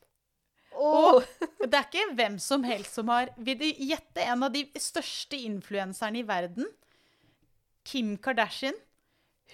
[0.79, 1.23] Og
[1.71, 5.39] det er ikke hvem som helst som har Vil du gjette en av de største
[5.39, 6.67] influenserne i verden?
[7.89, 8.77] Kim Kardashian.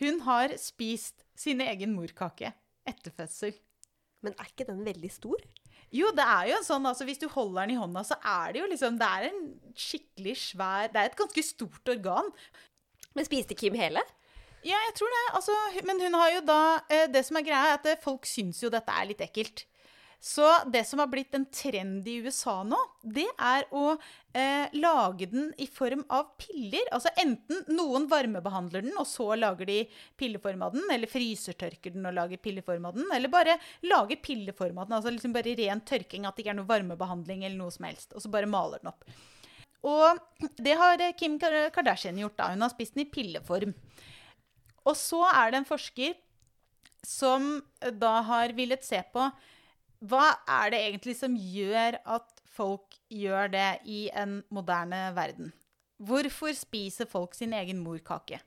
[0.00, 2.50] Hun har spist sin egen morkake
[2.88, 3.54] etter fødsel.
[4.24, 5.42] Men er ikke den veldig stor?
[5.94, 8.54] Jo, det er jo en sånn, altså hvis du holder den i hånda, så er
[8.54, 9.42] det jo liksom Det er en
[9.78, 12.30] skikkelig svær Det er et ganske stort organ.
[13.14, 14.02] Men spiste Kim hele?
[14.64, 15.24] Ja, jeg tror det.
[15.36, 18.26] Altså, men hun har jo da eh, Det som er greia, er at eh, folk
[18.26, 19.66] syns jo dette er litt ekkelt.
[20.24, 23.90] Så det som har blitt en trend i USA nå, det er å
[24.32, 26.86] eh, lage den i form av piller.
[26.96, 29.82] Altså enten noen varmebehandler den, og så lager de
[30.16, 34.80] pilleform av den, eller frysertørker den og lager pilleform av den, eller bare lager pilleform
[34.80, 34.96] av den.
[34.96, 38.16] Altså liksom bare ren tørking, at det ikke er noe varmebehandling eller noe som helst.
[38.16, 39.04] Og så bare maler den opp.
[39.84, 42.54] Og det har eh, Kim Kardashian gjort, da.
[42.56, 43.76] Hun har spist den i pilleform.
[44.88, 46.16] Og så er det en forsker
[47.04, 47.58] som
[48.00, 49.28] da har villet se på
[50.04, 50.26] hva
[50.60, 55.52] er det egentlig som gjør at folk gjør det i en moderne verden?
[56.04, 58.40] Hvorfor spiser folk sin egen morkake?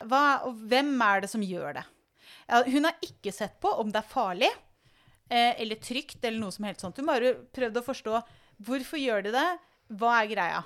[0.00, 1.86] Hva, og hvem er det som gjør det?
[2.50, 6.54] Ja, hun har ikke sett på om det er farlig eh, eller trygt eller noe
[6.54, 7.00] som helst sånt.
[7.00, 8.20] Hun bare prøvde å forstå
[8.66, 9.48] hvorfor gjør de det,
[10.00, 10.62] hva er greia?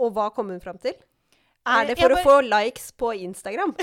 [0.00, 0.94] Og hva kom hun fram til?
[0.94, 3.74] Eh, Er det for for å få likes på Instagram?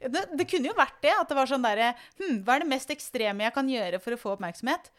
[0.00, 1.12] Det, det kunne jo vært det.
[1.12, 4.16] At det var sånn derre hm, Hva er det mest ekstreme jeg kan gjøre for
[4.16, 4.92] å få oppmerksomhet?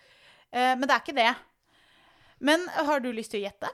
[0.52, 1.32] Eh, men det er ikke det.
[2.42, 3.72] Men har du lyst til å gjette?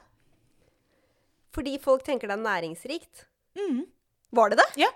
[1.56, 3.26] Fordi folk tenker det er næringsrikt.
[3.58, 3.86] Mm.
[4.38, 4.68] Var det det?
[4.84, 4.92] Ja.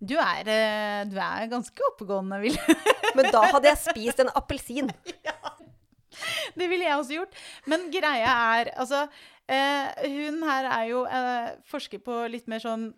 [0.00, 2.56] Du er, eh, du er ganske oppegående, vil
[3.16, 4.92] Men da hadde jeg spist en appelsin.
[6.56, 7.40] Det ville jeg også gjort.
[7.68, 9.02] Men greia er Altså,
[9.48, 12.90] eh, hun her er jo eh, forsker på litt mer sånn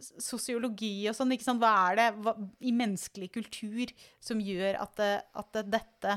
[0.00, 1.34] sosiologi og sånn.
[1.36, 1.62] ikke sant?
[1.62, 3.92] Hva er det hva, i menneskelig kultur
[4.22, 6.16] som gjør at, det, at det, dette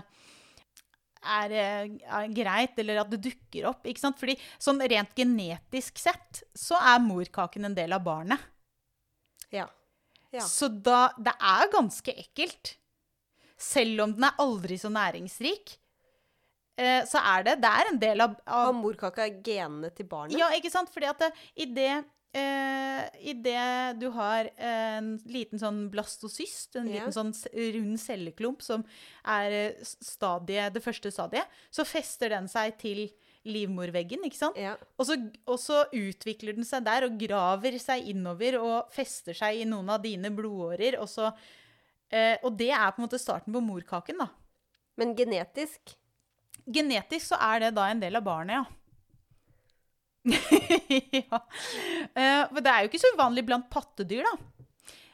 [1.23, 3.85] er, eh, er greit, eller at det dukker opp?
[3.87, 4.19] ikke sant?
[4.19, 8.49] Fordi sånn rent genetisk sett så er morkaken en del av barnet.
[9.53, 9.67] Ja.
[10.33, 10.41] Ja.
[10.49, 12.75] Så da Det er ganske ekkelt.
[13.57, 15.77] Selv om den er aldri så næringsrik,
[16.75, 20.37] eh, så er det Det er en del av, av Og morkaka genene til barnet?
[20.37, 20.89] Ja, ikke sant?
[20.89, 22.03] Fordi at det, i det
[22.33, 27.05] eh, i det du har en liten sånn blastocyst, en Ja.
[27.05, 27.33] liten sånn
[27.75, 28.83] rund celleklump som
[29.25, 33.09] er eh, stadiet, det første stadiet, så fester den seg til
[33.45, 34.57] livmorveggen, ikke sant?
[34.57, 34.77] Ja.
[34.97, 39.59] Og så, og så utvikler den seg der og graver seg innover og fester seg
[39.61, 40.95] i noen av dine blodårer.
[41.01, 41.33] Og, så,
[42.09, 44.29] eh, og det er på en måte starten på morkaken, da.
[44.97, 45.97] Men genetisk
[46.63, 48.63] Genetisk så er det da en del av barnet, ja.
[51.19, 51.39] ja.
[52.15, 54.35] Eh, for det er jo ikke så uvanlig blant pattedyr, da.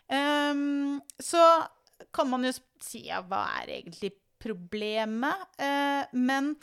[0.10, 1.42] Um, så
[2.16, 5.44] kan man jo si ja, hva er egentlig problemet?
[5.60, 6.56] Uh, men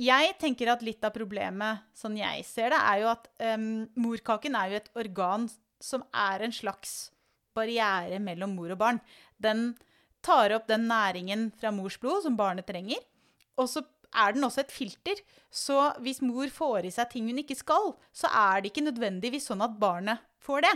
[0.00, 3.70] jeg tenker at litt av problemet, sånn jeg ser det, er jo at um,
[4.00, 5.48] morkaken er jo et organ
[5.82, 7.12] som er en slags
[7.56, 9.00] barriere mellom mor og barn.
[9.36, 9.72] Den
[10.24, 13.00] tar opp den næringen fra mors blod som barnet trenger,
[13.60, 13.82] og så
[14.14, 15.22] er den også et filter.
[15.52, 19.50] Så hvis mor får i seg ting hun ikke skal, så er det ikke nødvendigvis
[19.50, 20.74] sånn at barnet får det.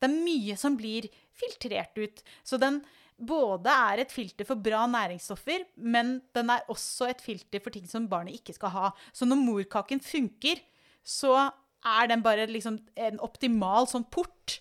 [0.00, 2.22] Det er mye som blir filtrert ut.
[2.44, 2.80] Så den
[3.20, 7.88] både er et filter for bra næringsstoffer, men den er også et filter for ting
[7.88, 8.92] som barnet ikke skal ha.
[9.12, 10.62] Så når morkaken funker,
[11.04, 11.50] så
[11.84, 14.60] er den bare liksom en optimal sånn port.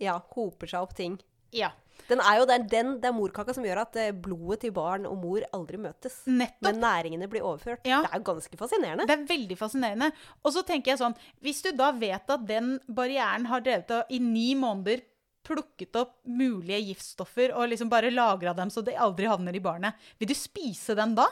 [0.00, 1.18] ja, hoper seg opp ting.
[1.52, 1.74] Ja,
[2.08, 5.06] Den er jo den, den, det er morkaka som gjør at eh, blodet til barn
[5.08, 6.20] og mor aldri møtes.
[6.26, 6.64] nettopp.
[6.68, 7.84] Men næringene blir overført.
[7.88, 8.00] Ja.
[8.06, 9.06] Det er jo ganske fascinerende.
[9.10, 10.10] Det er veldig fascinerende.
[10.44, 14.12] Og så tenker jeg sånn, hvis du da vet at den barrieren har drevet og
[14.12, 15.04] i ni måneder
[15.46, 19.96] plukket opp mulige giftstoffer og liksom bare lagra dem så de aldri havner i barnet,
[20.20, 21.26] vil du spise den da?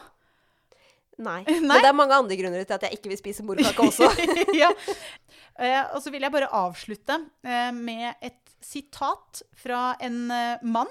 [1.18, 1.42] Nei.
[1.46, 1.60] Nei.
[1.60, 4.08] Men det er mange andre grunner til at jeg ikke vil spise morkake også.
[4.62, 4.70] ja.
[5.58, 10.90] Eh, og så vil jeg bare avslutte eh, med et sitat fra en eh, mann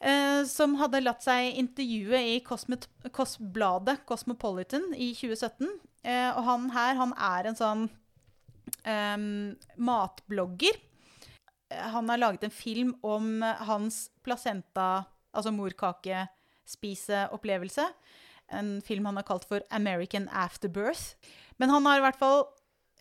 [0.00, 5.68] eh, som hadde latt seg intervjue i Cosmet Cos bladet Cosmopolitan i 2017.
[6.04, 7.90] Eh, og han her, han er en sånn
[8.84, 9.16] eh,
[9.76, 10.76] matblogger.
[11.70, 15.04] Eh, Han har laget en film om hans placenta,
[15.34, 17.86] altså morkakespiseopplevelse.
[18.48, 21.14] En film han har kalt for 'American Afterbirth'.
[21.58, 22.44] Men han har i hvert fall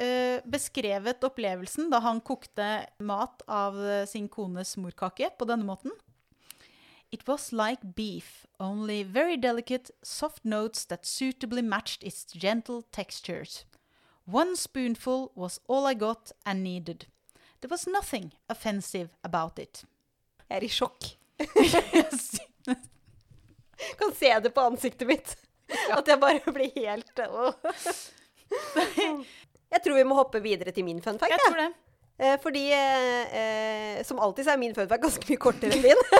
[0.02, 5.92] eh, beskrevet opplevelsen da han kokte mat av eh, sin kones morkake på denne måten.
[7.10, 13.66] It was like beef, only very delicate, soft notes that suitably matched its gentle textures.
[14.26, 17.08] One spoonful was all I got and needed.
[17.62, 19.86] There was nothing offensive about it.
[20.50, 21.18] Jeg er i sjokk.
[24.00, 25.38] Kan se det på ansiktet mitt.
[25.92, 27.20] At jeg bare blir helt.
[29.78, 31.36] Jeg tror vi må hoppe videre til min fun fact.
[31.36, 31.70] Jeg tror det.
[32.18, 35.84] Eh, fordi eh, eh, som alltid så er min fun fact ganske mye kortere enn
[35.86, 36.02] din.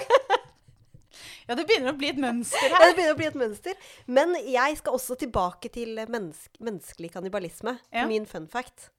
[1.48, 2.76] Ja, det begynner å bli et mønster her.
[2.76, 3.72] Ja, det begynner å bli et mønster.
[4.12, 7.80] Men jeg skal også tilbake til menneske, menneskelig kannibalisme.
[7.96, 8.04] Ja.
[8.10, 8.92] Min fun fact.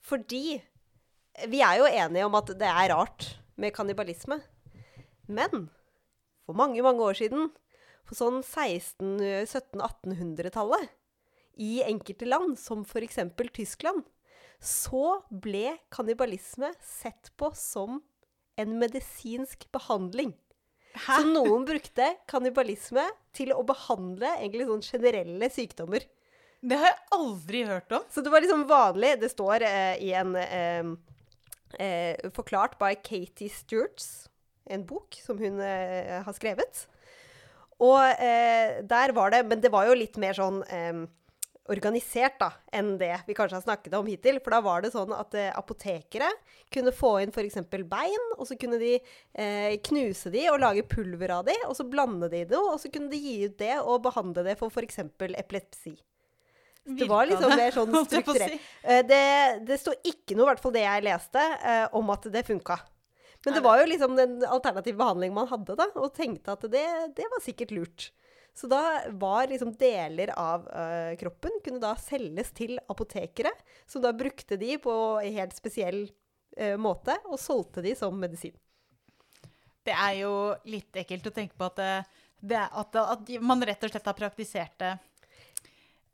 [0.00, 0.56] Fordi
[1.52, 4.40] vi er jo enige om at det er rart med kannibalisme.
[5.28, 5.68] Men
[6.48, 7.52] for mange, mange år siden,
[8.08, 10.88] på sånn 1600-1700-1800-tallet,
[11.60, 13.20] i enkelte land, som f.eks.
[13.52, 14.04] Tyskland,
[14.60, 18.00] så ble kannibalisme sett på som
[18.60, 20.32] en medisinsk behandling.
[20.98, 23.04] Så noen brukte kannibalisme
[23.36, 26.04] til å behandle egentlig sånn generelle sykdommer.
[26.60, 28.08] Det har jeg aldri hørt om.
[28.12, 30.90] Så det var liksom vanlig Det står eh, i en eh,
[31.80, 34.28] eh, Forklart by Katie Stewarts,
[34.68, 36.84] en bok som hun eh, har skrevet.
[37.80, 41.06] Og eh, der var det Men det var jo litt mer sånn eh,
[41.70, 44.40] organisert da, enn det vi kanskje har snakket om hittil.
[44.42, 46.28] For da var det sånn at eh, apotekere
[46.74, 47.60] kunne få inn f.eks.
[47.90, 51.86] bein, og så kunne de eh, knuse de og lage pulver av de, og så
[51.86, 54.72] blande de i noe, og så kunne de gi ut det og behandle det for
[54.72, 55.02] f.eks.
[55.30, 55.96] epilepsi.
[56.90, 58.70] Det var liksom det, mer sånn strukturert.
[58.82, 59.24] Eh, Det,
[59.68, 62.80] det sto ikke noe, i hvert fall det jeg leste, eh, om at det funka.
[63.44, 66.84] Men det var jo liksom den alternative behandlingen man hadde, da, og tenkte at det,
[67.16, 68.10] det var sikkert lurt.
[68.56, 68.82] Så da
[69.16, 73.52] var liksom deler av uh, kroppen kunne da selges til apotekere,
[73.88, 76.02] som da brukte de på en helt spesiell
[76.58, 78.56] uh, måte, og solgte de som medisin.
[79.86, 80.32] Det er jo
[80.68, 81.92] litt ekkelt å tenke på at, det,
[82.52, 84.92] det at, at man rett og slett har praktisert det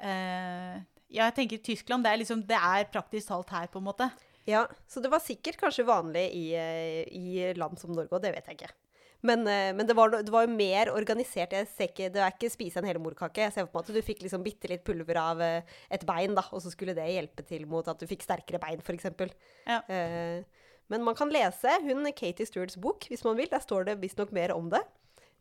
[0.05, 0.77] uh,
[1.11, 4.11] Ja, jeg tenker Tyskland, det er liksom Det er praktisk talt her, på en måte.
[4.47, 8.31] Ja, så det var sikkert kanskje vanlig i, eh, i land som Norge, og det
[8.37, 8.75] vet jeg ikke.
[9.27, 11.55] Men, eh, men det, var, det var jo mer organisert.
[11.57, 13.47] Jeg ser ikke, det er ikke spise en hel morkake.
[13.47, 16.37] Jeg ser for meg at du fikk liksom bitte litt pulver av eh, et bein,
[16.37, 19.09] da, og så skulle det hjelpe til mot at du fikk sterkere bein, f.eks.
[19.67, 19.81] Ja.
[19.89, 20.45] Eh,
[20.93, 23.51] Men man kan lese hun Katie Stewarts bok hvis man vil.
[23.51, 24.85] Der står det visstnok mer om det.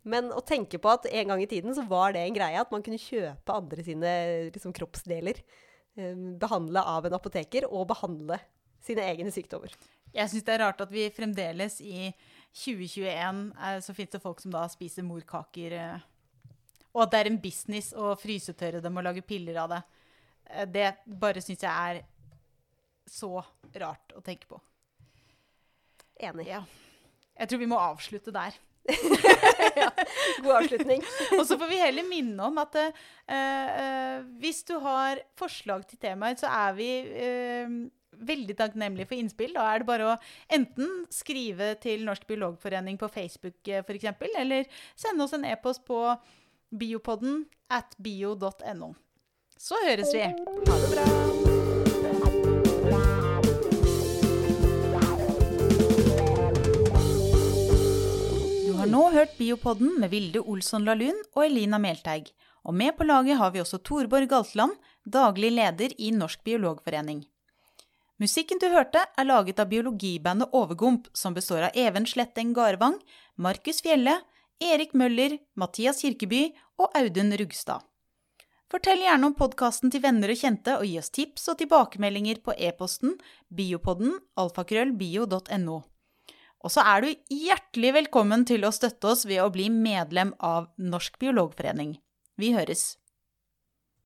[0.05, 2.73] Men å tenke på at en gang i tiden så var det en greie at
[2.73, 4.11] man kunne kjøpe andre sine
[4.53, 5.41] liksom, kroppsdeler.
[5.97, 8.37] Eh, behandle av en apoteker, og behandle
[8.85, 9.73] sine egne sykdommer.
[10.15, 12.09] Jeg syns det er rart at vi fremdeles i
[12.55, 15.75] 2021 eh, så fins det folk som da spiser morkaker.
[15.75, 16.05] Eh,
[16.95, 19.81] og at det er en business å frysetørre dem og lage piller av det.
[20.49, 22.03] Eh, det bare syns jeg er
[23.11, 23.33] så
[23.75, 24.61] rart å tenke på.
[26.23, 26.47] Enig.
[26.47, 26.63] Ja.
[27.35, 28.55] Jeg tror vi må avslutte der.
[29.81, 29.89] ja,
[30.45, 31.03] god avslutning.
[31.37, 35.99] og så får vi heller minne om at uh, uh, hvis du har forslag til
[35.99, 37.75] temaer, så er vi uh,
[38.19, 39.53] veldig takknemlig for innspill.
[39.57, 40.17] Da er det bare å
[40.53, 46.01] enten skrive til Norsk biologforening på Facebook f.eks., eller sende oss en e-post på
[46.75, 48.93] biopodden at bio.no.
[49.57, 50.25] Så høres vi.
[50.25, 51.05] Ha det bra.
[58.65, 62.27] Du har nå hørt Biopodden med Vilde Olsson Lahlun og Elina Melteig.
[62.65, 64.73] Og med på laget har vi også Torborg Galtland,
[65.05, 67.23] daglig leder i Norsk biologforening.
[68.21, 72.95] Musikken du hørte, er laget av biologibandet Overgump, som består av Even Sletteng Garvang,
[73.35, 74.21] Markus Fjelle,
[74.63, 76.45] Erik Møller, Mathias Kirkeby
[76.79, 77.83] og Audun Rugstad.
[78.71, 82.55] Fortell gjerne om podkasten til venner og kjente, og gi oss tips og tilbakemeldinger på
[82.55, 83.17] e-posten
[83.51, 85.77] biopodden alfakrøllbio.no.
[86.65, 90.71] Og så er du hjertelig velkommen til å støtte oss ved å bli medlem av
[90.79, 91.97] Norsk biologforening.
[92.39, 92.95] Vi høres.